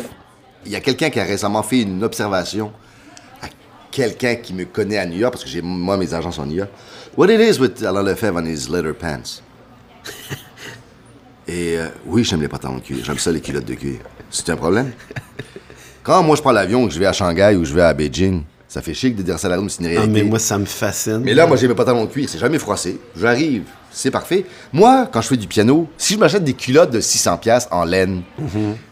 [0.64, 2.70] Il y a quelqu'un qui a récemment fait une observation
[3.42, 3.46] à
[3.90, 6.46] quelqu'un qui me connaît à New York, parce que j'ai, moi, mes agents sont à
[6.46, 6.70] New York.
[7.16, 9.42] What it is with Alain Lefebvre on his leather pants?
[11.47, 12.99] Et euh, oui, j'aime les pantalons de cuir.
[13.05, 13.99] J'aime ça, les culottes de cuir.
[14.30, 14.92] C'est un problème?
[16.03, 18.42] Quand moi, je prends l'avion, que je vais à Shanghai ou je vais à Beijing,
[18.68, 20.59] ça fait chic de dire ça à la mais c'est une Ah, mais moi, ça
[20.59, 21.18] me fascine.
[21.18, 22.99] Mais là, moi, j'ai mes pantalons de cuir, c'est jamais froissé.
[23.16, 24.45] J'arrive, c'est parfait.
[24.72, 27.84] Moi, quand je fais du piano, si je m'achète des culottes de 600 pièces en
[27.84, 28.22] laine,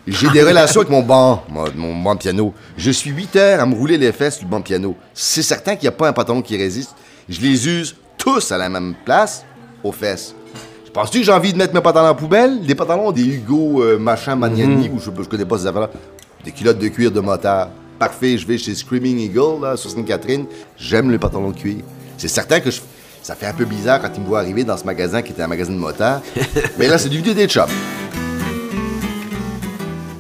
[0.07, 2.55] j'ai des relations avec mon banc, mon, mon banc de piano.
[2.77, 4.97] Je suis 8 heures à me rouler les fesses le banc de piano.
[5.15, 6.95] C'est certain qu'il n'y a pas un pantalon qui résiste.
[7.29, 9.45] Je les use tous à la même place,
[9.83, 10.35] aux fesses.
[10.93, 12.61] Penses-tu que j'ai envie de mettre mes pantalons en poubelle?
[12.67, 15.91] Des pantalons, des Hugo euh, machin Magnani, ou je, je connais pas ces affaires-là.
[16.45, 17.69] Des culottes de cuir de motard.
[17.99, 20.45] Parfait, je vais chez Screaming Eagle, là, sur Sainte-Catherine.
[20.77, 21.77] J'aime les pantalons de cuir.
[22.19, 22.81] C'est certain que je-
[23.23, 25.43] ça fait un peu bizarre quand ils me voient arriver dans ce magasin qui était
[25.43, 26.21] un magasin de motard.
[26.79, 27.71] Mais là, c'est du vidéo des chops.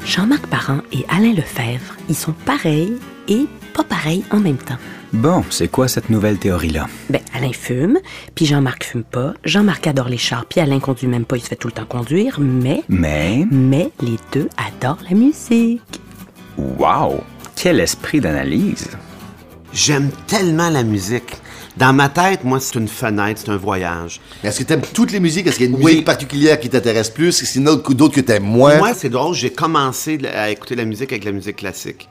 [0.06, 2.94] Jean-Marc Parent et Alain Lefebvre, ils sont pareils
[3.28, 4.76] et pas pareils en même temps.
[5.12, 6.86] Bon, c'est quoi cette nouvelle théorie-là?
[7.10, 7.98] Ben, Alain fume,
[8.34, 9.34] puis Jean-Marc fume pas.
[9.44, 11.84] Jean-Marc adore les chars, puis Alain conduit même pas, il se fait tout le temps
[11.84, 12.38] conduire.
[12.40, 15.82] Mais, Mais, mais les deux adorent la musique.
[16.56, 17.20] wow!
[17.56, 18.88] Quel esprit d'analyse!
[19.74, 21.36] J'aime tellement la musique.
[21.76, 24.20] Dans ma tête, moi, c'est une fenêtre, c'est un voyage.
[24.42, 25.46] Mais Est-ce que tu aimes toutes les musiques?
[25.46, 25.92] Est-ce qu'il y a une Oui.
[25.92, 27.42] musique particulière qui t'intéresse plus?
[27.42, 28.76] Est-ce qu'il y en a d'autres que tu aimes moins?
[28.78, 32.08] Moi, c'est drôle, j'ai commencé à écouter la musique avec la musique classique.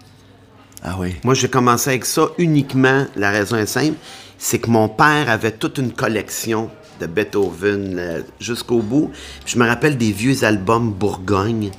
[0.83, 1.15] Ah oui.
[1.23, 3.05] Moi, j'ai commencé avec ça uniquement.
[3.15, 3.97] La raison est simple,
[4.37, 6.69] c'est que mon père avait toute une collection
[6.99, 9.11] de Beethoven euh, jusqu'au bout.
[9.45, 11.71] Puis je me rappelle des vieux albums Bourgogne.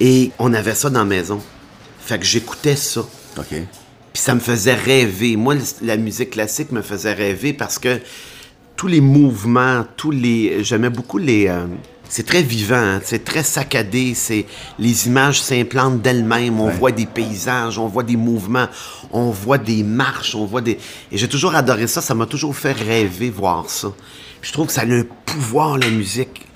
[0.00, 1.40] Et on avait ça dans la maison.
[2.00, 3.00] Fait que j'écoutais ça.
[3.38, 3.46] OK.
[3.48, 5.36] Puis ça me faisait rêver.
[5.36, 8.00] Moi, la musique classique me faisait rêver parce que
[8.76, 10.62] tous les mouvements, tous les.
[10.64, 11.46] J'aimais beaucoup les.
[11.48, 11.66] euh,
[12.14, 14.12] c'est très vivant, hein, c'est très saccadé.
[14.14, 14.44] C'est
[14.78, 16.60] les images s'implantent d'elles-mêmes.
[16.60, 18.68] On voit des paysages, on voit des mouvements,
[19.12, 20.76] on voit des marches, on voit des.
[21.10, 22.02] Et j'ai toujours adoré ça.
[22.02, 23.88] Ça m'a toujours fait rêver voir ça.
[24.42, 26.46] Puis je trouve que ça a un pouvoir la musique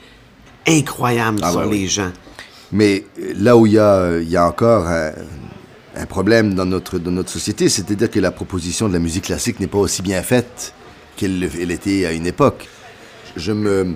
[0.69, 1.89] incroyable Ah sur ouais, les oui.
[1.89, 2.13] gens.
[2.71, 5.13] Mais euh, là où il y a, il y a encore un,
[5.97, 9.59] un problème dans notre, dans notre société, c'est-à-dire que la proposition de la musique classique
[9.59, 10.75] n'est pas aussi bien faite
[11.17, 12.69] qu'elle le- elle était à une époque.
[13.37, 13.95] Je me...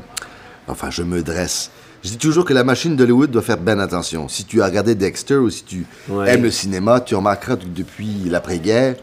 [0.68, 1.70] Enfin, je me dresse.
[2.02, 4.28] Je dis toujours que la machine d'Hollywood doit faire bien attention.
[4.28, 6.30] Si tu as regardé Dexter ou si tu Ouais.
[6.32, 8.96] aimes le cinéma, tu remarqueras que depuis l'après-guerre,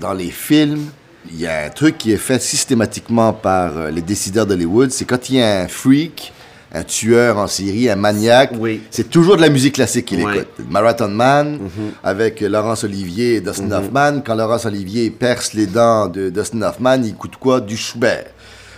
[0.00, 0.86] dans les films,
[1.30, 5.04] il y a un truc qui est fait systématiquement par euh, les décideurs d'Hollywood, c'est
[5.04, 6.32] quand il y a un freak,
[6.74, 8.80] un tueur en série, un maniaque, Oui.
[8.90, 10.38] c'est toujours de la musique classique qu'il Ouais.
[10.38, 10.66] écoute.
[10.68, 11.58] Marathon Man,
[12.02, 14.20] avec Laurence Olivier et Dustin Hoffman.
[14.24, 17.60] Quand Laurence Olivier perce les dents de Dustin Hoffman, il écoute quoi?
[17.60, 18.24] Du Schubert.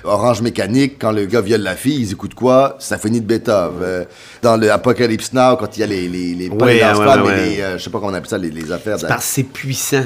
[0.05, 2.77] Orange Mécanique, quand le gars viole la fille, ils écoutent quoi?
[2.79, 3.79] Symphonie de Beethoven.
[3.83, 4.05] Euh,
[4.43, 6.09] dans le Apocalypse Now, quand il y a les...
[6.09, 7.49] les, les pas Ouais, les danse ouais, pas, ouais, mais ouais.
[7.57, 7.61] les...
[7.61, 8.99] euh, je sais pas comment on appelle ça, les, les affaires...
[8.99, 10.05] C'est parce que c'est puissant.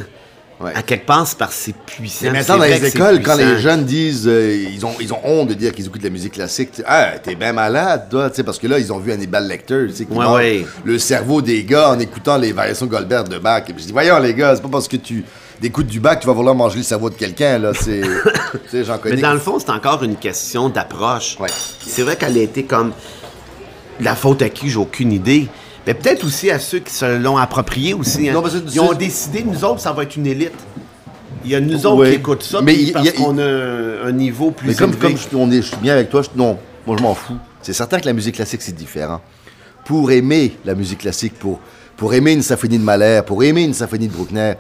[0.61, 0.73] Ouais.
[0.75, 2.19] À quelque part, c'est parce que c'est puissant.
[2.25, 5.51] Mais maintenant, dans les écoles, quand les jeunes disent, euh, ils, ont, ils ont honte
[5.51, 6.83] de dire qu'ils écoutent de la musique classique.
[6.85, 9.87] Ah, t'es bien malade, toi, tu sais, parce que là, ils ont vu Hannibal Lecter,
[9.89, 10.67] tu sais, qui Ouais, mange ouais.
[10.85, 13.63] le cerveau des gars en écoutant les variations Goldberg de Bach.
[13.69, 15.25] Et puis je dis, voyons, les gars, c'est pas parce que tu
[15.67, 18.01] écoutes du Bach que tu vas vouloir manger le cerveau de quelqu'un, là, c'est.
[18.53, 19.17] tu sais, j'en connais.
[19.17, 21.37] Mais dans le fond, c'est encore une question d'approche.
[21.41, 21.49] Ouais.
[21.85, 22.93] C'est vrai qu'elle a été comme
[24.01, 25.49] la faute à qui, j'ai aucune idée.
[25.87, 28.29] Mais peut-être aussi à ceux qui se l'ont approprié aussi.
[28.29, 28.35] hein.
[28.35, 30.53] Non, parce que Ils ont décidé, nous autres, ça va être une élite.
[31.45, 32.11] Il y a nous autres Ouais.
[32.11, 34.75] qui écoutent ça, Mais y parce y a- qu'on a un, un niveau plus Mais
[34.75, 35.03] comme, élevé.
[35.09, 37.37] comme je, on est, je suis bien avec toi, je- non, moi je m'en fous.
[37.63, 39.21] C'est certain que la musique classique, c'est différent.
[39.87, 41.61] Pour aimer la musique classique, pour,
[41.97, 44.55] pour aimer une symphonie de Mahler, pour aimer une symphonie de Bruckner,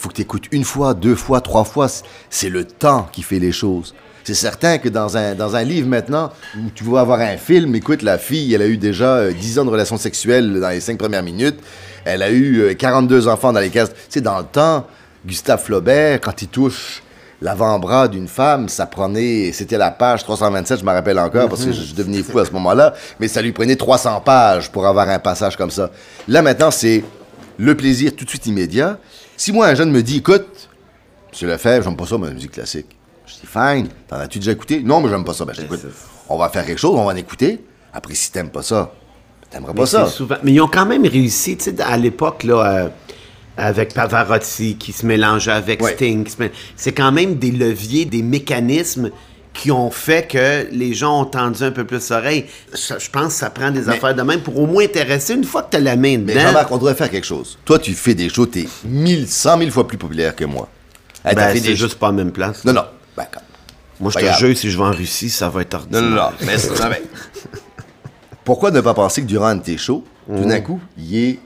[0.00, 1.88] faut que tu écoutes une fois, deux fois, trois fois.
[1.88, 3.94] C'est- C'est le temps qui fait les choses.
[4.24, 7.74] C'est certain que dans un, dans un livre maintenant, où tu vas avoir un film,
[7.74, 10.80] écoute, la fille, elle a eu déjà euh, 10 ans de relations sexuelles dans les
[10.80, 11.58] 5 premières minutes.
[12.04, 13.90] Elle a eu euh, 42 enfants dans les cases.
[14.08, 14.86] Sais, dans le temps,
[15.26, 17.02] Gustave Flaubert, quand il touche
[17.42, 21.72] l'avant-bras d'une femme, ça prenait, c'était la page 327, je me rappelle encore, parce que
[21.72, 25.08] je, je devenais fou à ce moment-là, mais ça lui prenait 300 pages pour avoir
[25.08, 25.90] un passage comme ça.
[26.28, 27.02] Là, maintenant, c'est
[27.58, 28.98] le plaisir tout de suite immédiat.
[29.40, 30.68] Si moi, un jeune me dit, écoute,
[31.32, 32.88] Monsieur Lefebvre, j'aime pas ça, ma musique classique.
[33.24, 34.82] Je dis, fine, t'en as-tu déjà écouté?
[34.82, 35.46] Non, mais j'aime pas ça.
[35.46, 35.80] Ben, je dis, écoute,
[36.28, 37.58] on va faire quelque chose, on va en écouter.
[37.94, 38.92] Après, si t'aimes pas ça,
[39.50, 40.06] t'aimeras pas ça.
[40.08, 42.88] souvent- Mais ils ont quand même réussi, tu sais, à l'époque, là, euh,
[43.56, 45.94] avec Pavarotti qui se mélangeait avec Ouais.
[45.94, 46.28] Sting.
[46.76, 49.10] C'est quand même des leviers, des mécanismes
[49.52, 52.46] qui ont fait que les gens ont tendu un peu plus l'oreille.
[52.72, 55.44] Je, je pense que ça prend des affaires de même pour au moins intéresser une
[55.44, 56.40] fois que t'as la main Mais dedans.
[56.40, 57.58] Jean-Marc, on devrait faire quelque chose.
[57.64, 60.68] Toi, tu fais des shows, t'es mille, cent mille fois plus populaire que moi.
[61.24, 62.64] Hey, t'as ben, c'est des juste pas la même place.
[62.64, 62.84] Non, non.
[63.16, 63.40] Ben, quand-
[63.98, 66.00] Moi, je te jure, si je vais en Russie, ça va être ordinaire.
[66.02, 66.30] non, non.
[66.46, 67.02] Mais c'est- non, mais-
[68.44, 70.48] Pourquoi ne pas penser que durant un de tes shows, tout Mm.
[70.48, 71.38] d'un coup, il y ait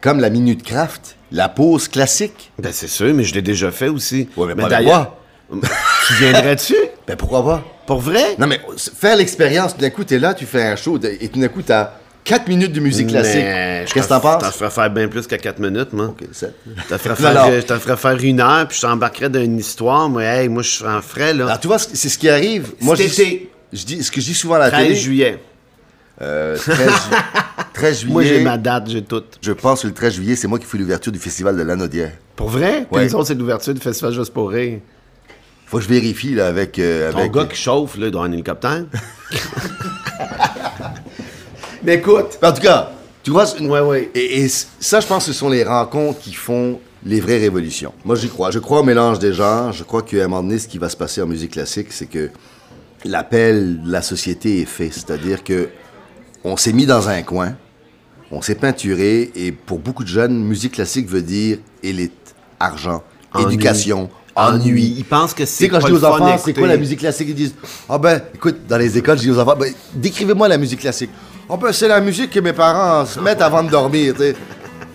[0.00, 2.52] comme la minute craft, la pause classique?
[2.58, 4.28] Ben, c'est sûr, mais je l'ai déjà fait aussi.
[4.36, 5.14] Ouais, mais pas avec d'ailleurs-
[6.06, 6.74] tu viendrais-tu?
[7.08, 7.64] Ben, pourquoi pas?
[7.86, 8.36] Pour vrai?
[8.38, 8.60] Non, mais
[8.96, 11.62] faire l'expérience, tout d'un coup, t'es là, tu fais un show, et tout d'un coup,
[11.62, 11.92] t'as
[12.22, 13.40] 4 minutes de musique classique.
[13.42, 14.56] Qu'est-ce que t'en- t'en Je t'en penses?
[14.56, 16.06] ferais faire bien plus que 4 minutes, moi.
[16.08, 16.54] Ok, sept.
[16.66, 20.08] Je te ferais faire, ferais une heure, puis je t'embarquerais dans une histoire.
[20.10, 21.46] Moi, hey, moi, je en ferais, là.
[21.46, 22.72] Alors, tu vois, c'est ce qui arrive.
[22.82, 23.04] Moi, je
[23.72, 24.94] je dis, ce que je dis souvent à la 13 télé.
[24.94, 25.38] juillet.
[26.20, 27.16] euh, 13, ju-
[27.74, 28.12] 13 juillet.
[28.12, 29.22] Moi, j'ai ma date, j'ai tout.
[29.40, 32.12] Je pense que le 13 juillet, c'est moi qui fais l'ouverture du festival de l'Anaudière.
[32.36, 32.86] Pour vrai?
[32.90, 33.06] Puis Ouais.
[33.06, 34.80] nous autres, c'est l'ouverture du festival Juste pour rire?
[35.68, 36.78] Faut que je vérifie, là, avec.
[36.78, 38.84] euh, Ton avec gars qui chauffe, là, avoir un hélicoptère.
[41.84, 42.38] Mais écoute.
[42.42, 42.90] En tout cas,
[43.22, 44.10] tu vois, c'est une- Ouais, ouais.
[44.14, 47.92] Et, et ça, je pense que ce sont les rencontres qui font les vraies révolutions.
[48.04, 48.50] Moi, j'y crois.
[48.50, 49.72] Je crois au mélange des genres.
[49.72, 52.06] Je crois qu'à un moment donné, ce qui va se passer en musique classique, c'est
[52.06, 52.30] que
[53.04, 54.90] l'appel de la société est fait.
[54.90, 55.68] C'est-à-dire que
[56.44, 57.54] on s'est mis dans un coin,
[58.30, 63.02] on s'est peinturé, et pour beaucoup de jeunes, musique classique veut dire élite, argent,
[63.32, 63.54] Ennui.
[63.54, 64.08] éducation,
[64.38, 64.94] Ennui.
[64.98, 67.00] Ils pensent que Tu sais, c'est quand je dis aux enfants, c'est quoi la musique
[67.00, 67.54] classique Ils disent
[67.88, 71.10] Ah ben, écoute, dans les écoles, je dis aux enfants ben, Décrivez-moi la musique classique.
[71.50, 74.14] Ah ben, c'est la musique que mes parents se mettent avant de dormir.
[74.16, 74.34] Tu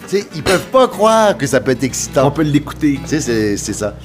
[0.08, 0.28] sais.
[0.36, 2.28] Ils peuvent pas croire que ça peut être excitant.
[2.28, 3.00] On peut l'écouter.
[3.04, 3.96] Tu sais, c'est- c'est ça.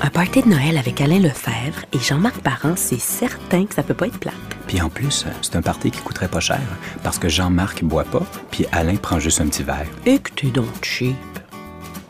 [0.00, 3.94] Un party de Noël avec Alain Lefebvre et Jean-Marc Parent, c'est certain que ça peut
[3.94, 4.34] pas être plate.
[4.66, 6.60] Puis en plus, c'est un party qui coûterait pas cher,
[7.02, 9.86] parce que Jean-Marc boit pas, puis Alain prend juste un petit verre.
[10.06, 11.16] Et que t'es donc cheap.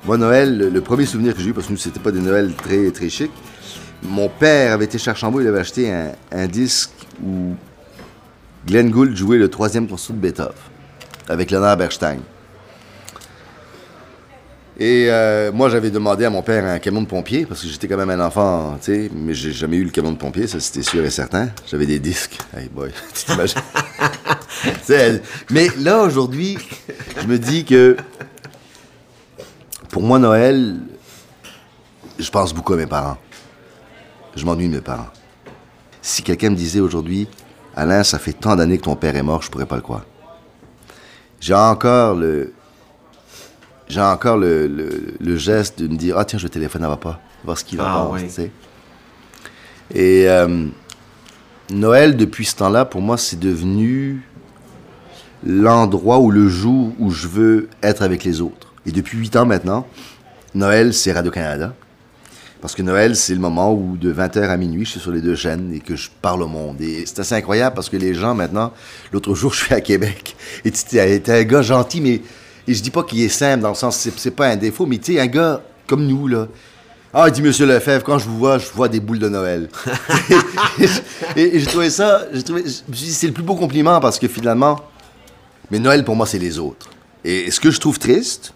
[0.09, 2.55] Moi, Noël, le, premier souvenir que j'ai eu, parce que nous, c'était pas des Noëls
[2.55, 3.31] très, très chics,
[4.03, 6.93] mon père avait été chez Archambault, il avait acheté un, un disque
[7.23, 7.55] où
[8.67, 10.55] Glenn Gould jouait le troisième concert de Beethoven
[11.29, 12.21] avec Leonard Bernstein.
[14.79, 17.87] Et euh, moi, j'avais demandé à mon père un camion de pompier, parce que j'étais
[17.87, 20.59] quand même un enfant, tu sais, mais j'ai jamais eu le camion de pompier, ça
[20.59, 21.51] c'était sûr et certain.
[21.71, 22.39] J'avais des disques.
[22.57, 23.61] Hey boy, tu t'imagines?
[25.51, 26.57] Mais là, aujourd'hui,
[27.21, 27.95] je me dis que
[29.99, 30.77] pour moi, Noël,
[32.21, 33.19] je pense beaucoup à mes parents.
[34.37, 35.09] Je m'ennuie de mes parents.
[36.01, 37.27] Si quelqu'un me disait aujourd'hui,
[37.75, 40.05] Alain, ça fait tant d'années que ton père est mort, je pourrais pas le croire.
[41.41, 42.53] J'ai encore le.
[43.89, 47.19] J'ai encore le, le- le geste de me dire Ah, tiens, je téléphone à papa,
[47.43, 48.27] voir ce qu'il en Ah, pense, ouais.
[48.29, 48.53] tu sais.
[49.93, 50.67] Et euh,
[51.73, 54.23] Noël, depuis ce temps-là, pour moi, c'est devenu
[55.45, 58.68] l'endroit ou le jour où je veux être avec les autres.
[58.87, 59.87] Et depuis huit ans maintenant,
[60.55, 61.75] Noël, c'est Radio-Canada.
[62.61, 65.21] Parce que Noël, c'est le moment où de 20h à minuit, je suis sur les
[65.21, 66.81] deux chaînes et que je parle au monde.
[66.81, 68.73] Et c'est assez incroyable parce que les gens maintenant,
[69.13, 72.21] l'autre jour, je suis à Québec et tu un gars gentil, mais
[72.67, 74.87] et je dis pas qu'il est simple dans le sens, c'est c'est pas un défaut,
[74.87, 76.49] mais tu sais, un gars comme nous, là.
[77.15, 79.71] Ah, il dit Monsieur Lefebvre, quand je vous vois, je vois des boules de Noël.
[81.37, 83.55] et et j'ai trouvé ça, j'ai trouvé, je me suis dit, c'est le plus beau
[83.55, 84.81] compliment parce que finalement,
[85.71, 86.91] mais Noël pour moi, c'est les autres.
[87.25, 88.53] Et ce que je trouve triste,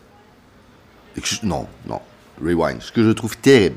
[1.43, 2.01] non, non,
[2.43, 2.81] rewind.
[2.81, 3.77] Ce que je trouve terrible,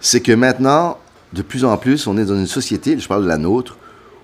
[0.00, 0.98] c'est que maintenant,
[1.32, 3.78] de plus en plus, on est dans une société, je parle de la nôtre,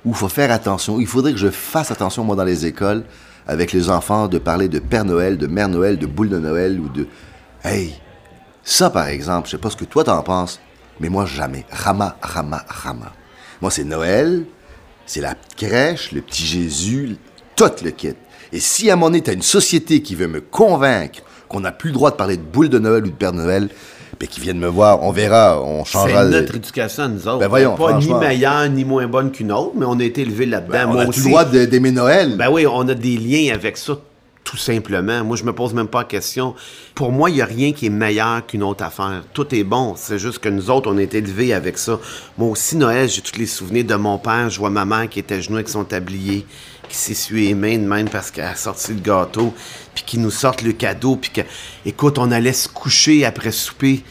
[0.05, 1.01] où il faut faire attention.
[1.01, 3.05] Il faudrait que je fasse attention, moi, dans les écoles,
[3.47, 6.79] avec les enfants, de parler de Père Noël, de Mère Noël, de Boule de Noël,
[6.81, 7.07] ou de...
[7.65, 7.95] Hey,
[8.63, 10.61] ça, par exemple, je sais pas ce que toi t'en penses,
[11.01, 11.65] mais moi, jamais.
[11.71, 13.13] Rama, rama, rama.
[13.61, 14.45] Moi, c'est Noël,
[15.07, 17.17] c'est la crèche, le petit Jésus,
[17.57, 18.15] tout le kit.
[18.53, 21.73] Et si à un moment donné, t'as une société qui veut me convaincre qu'on n'a
[21.73, 23.69] plus le droit de parler de boule de Noël ou de Père Noël,
[24.19, 26.25] ben qu'ils viennent me voir, on verra, on changera.
[26.25, 27.39] C'est notre éducation nous autres.
[27.39, 30.47] Ben voyons, pas ni meilleure ni moins bonne qu'une autre, mais on a été élevés
[30.47, 30.73] là-dedans.
[30.73, 31.21] Ben, on a aussi.
[31.21, 32.37] le droit d'aimer Noël.
[32.37, 33.95] Ben oui, on a des liens avec ça
[34.49, 35.23] tout simplement.
[35.25, 36.55] Moi, je me pose même pas la question.
[36.95, 39.23] Pour moi, il n'y a rien qui est meilleur qu'une autre affaire.
[39.35, 39.93] Tout est bon.
[39.95, 42.01] C'est juste que nous autres, on est élevés avec ça.
[42.39, 44.49] Moi aussi, Noël, j'ai tous les souvenirs de mon père.
[44.49, 46.47] Je vois ma mère qui était à genoux avec son tablier,
[46.89, 49.53] qui s'essuyait les mains de même parce qu'elle a sorti le gâteau,
[49.99, 51.41] puis qui nous sorte le cadeau, puis que,
[51.85, 54.05] écoute, on allait se coucher après souper,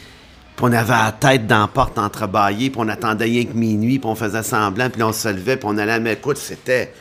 [0.56, 3.98] puis on avait la tête dans la porte entrebâillée, puis on attendait rien que minuit,
[3.98, 6.92] puis on faisait semblant, puis on se levait, puis on allait à la Écoute, c'était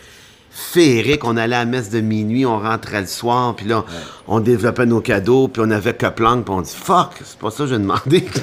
[0.49, 1.25] féerique.
[1.25, 3.83] On allait à la messe de minuit, on rentrait le soir, puis là,
[4.27, 7.51] on développait nos cadeaux, puis on avait que planque, puis on dit «Fuck, c'est pas
[7.51, 8.25] ça que j'ai demandé.»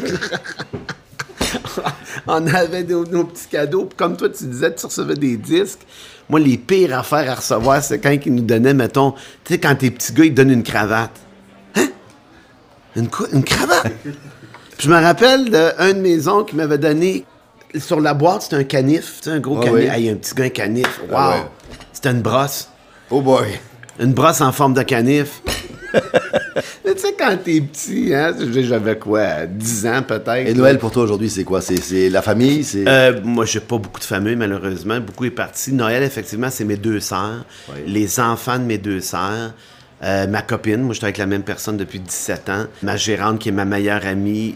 [2.27, 5.81] On avait nos, nos petits cadeaux, puis comme toi, tu disais, tu recevais des disques.
[6.29, 9.13] Moi, les pires affaires à recevoir, c'est quand ils nous donnaient, mettons,
[9.45, 11.11] tu sais, quand tes petits gars, ils te donnent une cravate.
[11.77, 11.89] Hein?
[12.97, 13.93] Une, cravate?
[14.03, 17.25] Puis je me rappelle d'un de mes oncles qui m'avait donné
[17.79, 19.79] sur la boîte, c'était un canif, tu sais, un gros Ah canif.
[19.79, 19.87] oui.
[19.91, 21.01] Hey, un petit gars, un canif.
[21.09, 21.17] Wow!
[21.17, 21.47] Ah ouais.
[21.93, 22.69] C'était une brosse.
[23.11, 23.49] Oh boy.
[24.01, 25.43] Une brosse en forme de canif.
[27.05, 30.49] Sais, quand t'es petit, hein, j'avais quoi, 10 ans peut-être.
[30.49, 30.55] Et.
[30.55, 31.61] Noël pour toi aujourd'hui, c'est quoi?
[31.61, 34.99] C'est c'est la famille C'est Euh, moi, j'ai pas beaucoup de famille, malheureusement.
[35.01, 35.73] Beaucoup est parti.
[35.73, 37.45] Noël, effectivement, c'est mes deux sœurs.
[37.69, 37.81] Oui.
[37.87, 39.53] Les enfants de mes deux sœurs.
[40.03, 42.65] Euh, ma copine, moi, j'étais avec la même personne depuis 17 ans.
[42.83, 44.55] Ma gérante, qui est ma meilleure amie.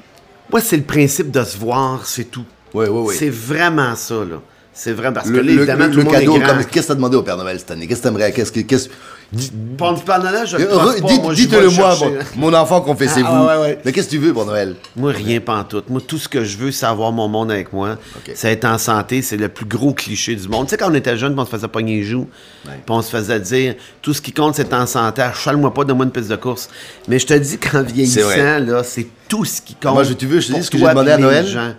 [0.50, 2.46] Moi, c'est le principe de se voir, c'est tout.
[2.72, 3.14] Oui, oui, oui.
[3.18, 4.40] C'est vraiment ça, là.
[4.80, 6.36] C'est vrai, parce que là, évidemment, le- tout le monde cadeau.
[6.36, 6.48] est grand.
[6.54, 7.88] comme- Qu'est-ce que t'as demandé au Père Noël cette année?
[7.88, 8.30] Qu'est-ce que t'aimerais?
[8.30, 8.88] Qu'est-ce que qu'est-ce?
[9.32, 11.08] Du Père Noël, je Euh, pense pas.
[11.08, 12.14] dites- Moi, j'y vais Dites-le moi, chercher.
[12.36, 13.26] mon, enfant, confessez-vous.
[13.28, 13.78] Ah, ouais, ouais.
[13.84, 14.76] Mais qu'est-ce que tu veux pour Noël?
[14.94, 15.90] Moi, rien pantoute.
[15.90, 17.98] Moi, tout ce que je veux, c'est avoir mon monde avec moi.
[18.16, 18.32] Ok.
[18.36, 19.20] C'est être en santé.
[19.20, 20.66] C'est le plus gros cliché du monde.
[20.66, 22.28] Tu sais, quand on était jeune, on se faisait pogner les joues.
[22.64, 25.22] Puis on se faisait dire, tout ce qui compte, c'est en santé.
[25.22, 26.68] Achale-moi pas, donne-moi une piste de course.
[27.08, 28.60] Mais je te dis qu'en vieillissant, vrai.
[28.60, 29.92] là, c'est tout ce qui compte.
[29.94, 31.76] Moi, je- tu veux, je te dis ce que j'ai demandé à Noël?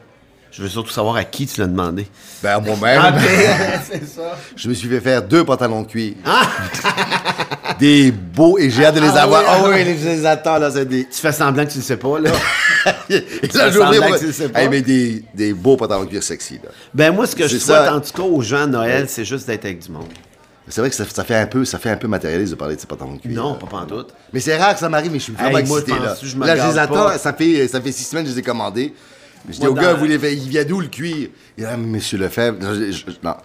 [0.52, 2.08] Je veux surtout savoir à qui tu l'as demandé.
[2.42, 3.00] Ben à moi-même.
[3.04, 3.22] Ah, ben,
[3.92, 4.36] c'est ça.
[4.56, 6.14] Je me suis fait faire deux pantalons de cuir.
[7.80, 9.42] des beaux et j'ai hâte de les Ah, avoir.
[9.42, 11.06] oui, Ah ah, oui, je les attends là, c'est des.
[11.06, 12.32] Tu fais semblant que tu le sais pas, là?
[13.10, 14.62] Et fais là, j'ouvre semblant moi- que tu le sais pas.
[14.62, 16.70] Hey, mais des, des beaux pantalons de cuir sexy là.
[16.94, 19.48] ben, moi, ce que je souhaite, en tout cas, aux gens à Noël, c'est juste
[19.48, 20.08] d'être avec du monde.
[20.68, 22.76] C'est vrai que ça, ça fait un peu, ça fait un peu matérialiste de parler
[22.76, 23.32] de ces pantalons de cuir.
[23.42, 23.58] Non, là.
[23.60, 24.14] pas pantoute.
[24.32, 26.10] Mais c'est rare que ça m'arrive, mais je suis vraiment Hey, moi, excité là.
[26.10, 27.18] penses-tu, je là, je les attends.
[27.18, 28.94] Ça fait, ça fait six semaines que je les ai commandés.
[29.48, 31.30] Je dis au gars, vous les, il vient d'où le cuir?
[31.58, 32.58] Il dit, ah, Monsieur Lefebvre.
[32.62, 33.36] Non, je- je- non.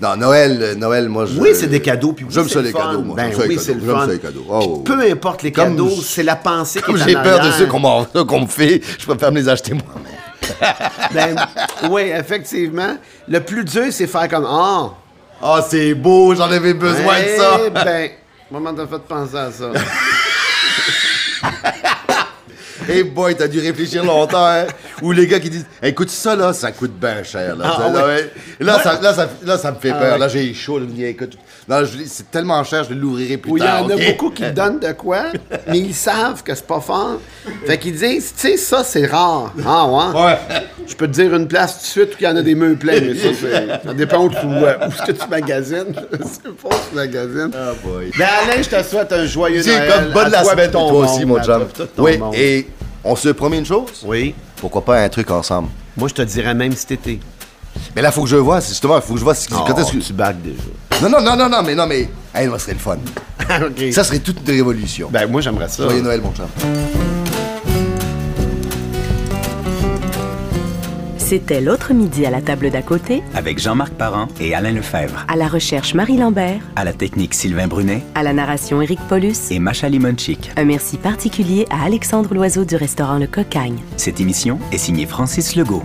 [0.00, 1.38] Non, Noël, euh, Noël, moi, je.
[1.40, 2.12] Oui, c'est des cadeaux.
[2.12, 2.78] Puis oui, J'aime c'est ça le les fun.
[2.78, 3.16] cadeaux, moi.
[3.16, 3.66] Ben J'aime ça les oui, cadeaux.
[3.66, 4.06] c'est le J'aime fun.
[4.06, 4.40] ça les cadeaux.
[4.42, 4.76] Puis Oh.
[4.84, 7.54] peu importe les Comme cadeaux, c'est la pensée qui Comme en j'ai peur de arrière.
[7.58, 10.04] ceux qu'on m'en- ceux qu'on me fait, je préfère me les acheter moi-même.
[11.14, 11.36] Ben,
[11.90, 12.96] oui, effectivement.
[13.28, 14.90] Le plus dur, c'est faire comme Ah,
[15.42, 17.84] Ah, c'est beau, j'en avais besoin eh de ça.
[17.84, 18.10] Ben,
[18.50, 19.70] moment t'as fait penser à ça.
[22.94, 24.64] Hey boy, t'as dû réfléchir longtemps, hein?
[25.02, 27.54] Ou les gars qui disent, écoute, ça là, ça coûte bien cher.
[27.56, 28.30] Là, Ah, ouais.
[28.60, 28.82] là, ouais.
[28.82, 30.12] ça, là, ça, là, ça me fait Ah, peur.
[30.14, 30.18] ouais.
[30.18, 30.78] Là, j'ai chaud.
[30.78, 31.36] Là, je écoute,
[31.68, 33.84] je c'est tellement cher, je l'ouvrirai plus Où il y tard.
[33.84, 35.24] en a beaucoup qui donnent de quoi,
[35.68, 37.20] mais ils savent que c'est pas fort.
[37.66, 39.52] Fait qu'ils disent, tu sais, ça, c'est rare.
[39.66, 40.20] Ah, ouais?
[40.22, 40.38] Ouais.
[40.86, 42.54] Je peux te dire une place tout de suite où il y en a des
[42.54, 45.94] meubles pleins, mais ça, c'est- ça dépend où, tu- où est-ce que tu magasines?
[46.10, 47.50] c'est pas où tu magasines.
[47.54, 48.10] Ah, boy.
[48.18, 49.92] Ben Alain, je te souhaite un joyeux Noël.
[49.92, 51.66] comme bonne à la semaine toi aussi, mon chum.
[51.98, 52.66] Oui, et
[53.04, 54.02] on se promet une chose?
[54.04, 54.34] Oui.
[54.56, 55.68] Pourquoi pas un truc ensemble?
[55.96, 57.20] Moi, je te dirais même cet été.
[57.94, 59.76] Mais là, faut que je vois, c'est justement, faut que je vois ce- Oh, quand
[59.78, 59.98] est-ce que.
[59.98, 60.62] tu bagues déjà.
[61.02, 62.08] Non, non, non, non, non, mais non, mais.
[62.34, 62.98] Hey, ça serait le fun.
[63.92, 65.08] Ça serait toute une révolution.
[65.10, 65.84] Ben, moi, j'aimerais ça.
[65.84, 66.46] Joyeux Noël, mon chum.
[71.28, 75.26] C'était l'autre midi à la table d'à côté, Avec Jean-Marc Parent et Alain Lefebvre.
[75.28, 79.50] à la recherche Marie Lambert, À la technique Sylvain Brunet à la narration Éric Paulus.
[79.50, 80.52] et Macha Limonchik.
[80.56, 83.76] Un merci particulier à Alexandre Loiseau du restaurant Le Cocagne.
[83.98, 85.82] Cette émission est signée Francis Legault.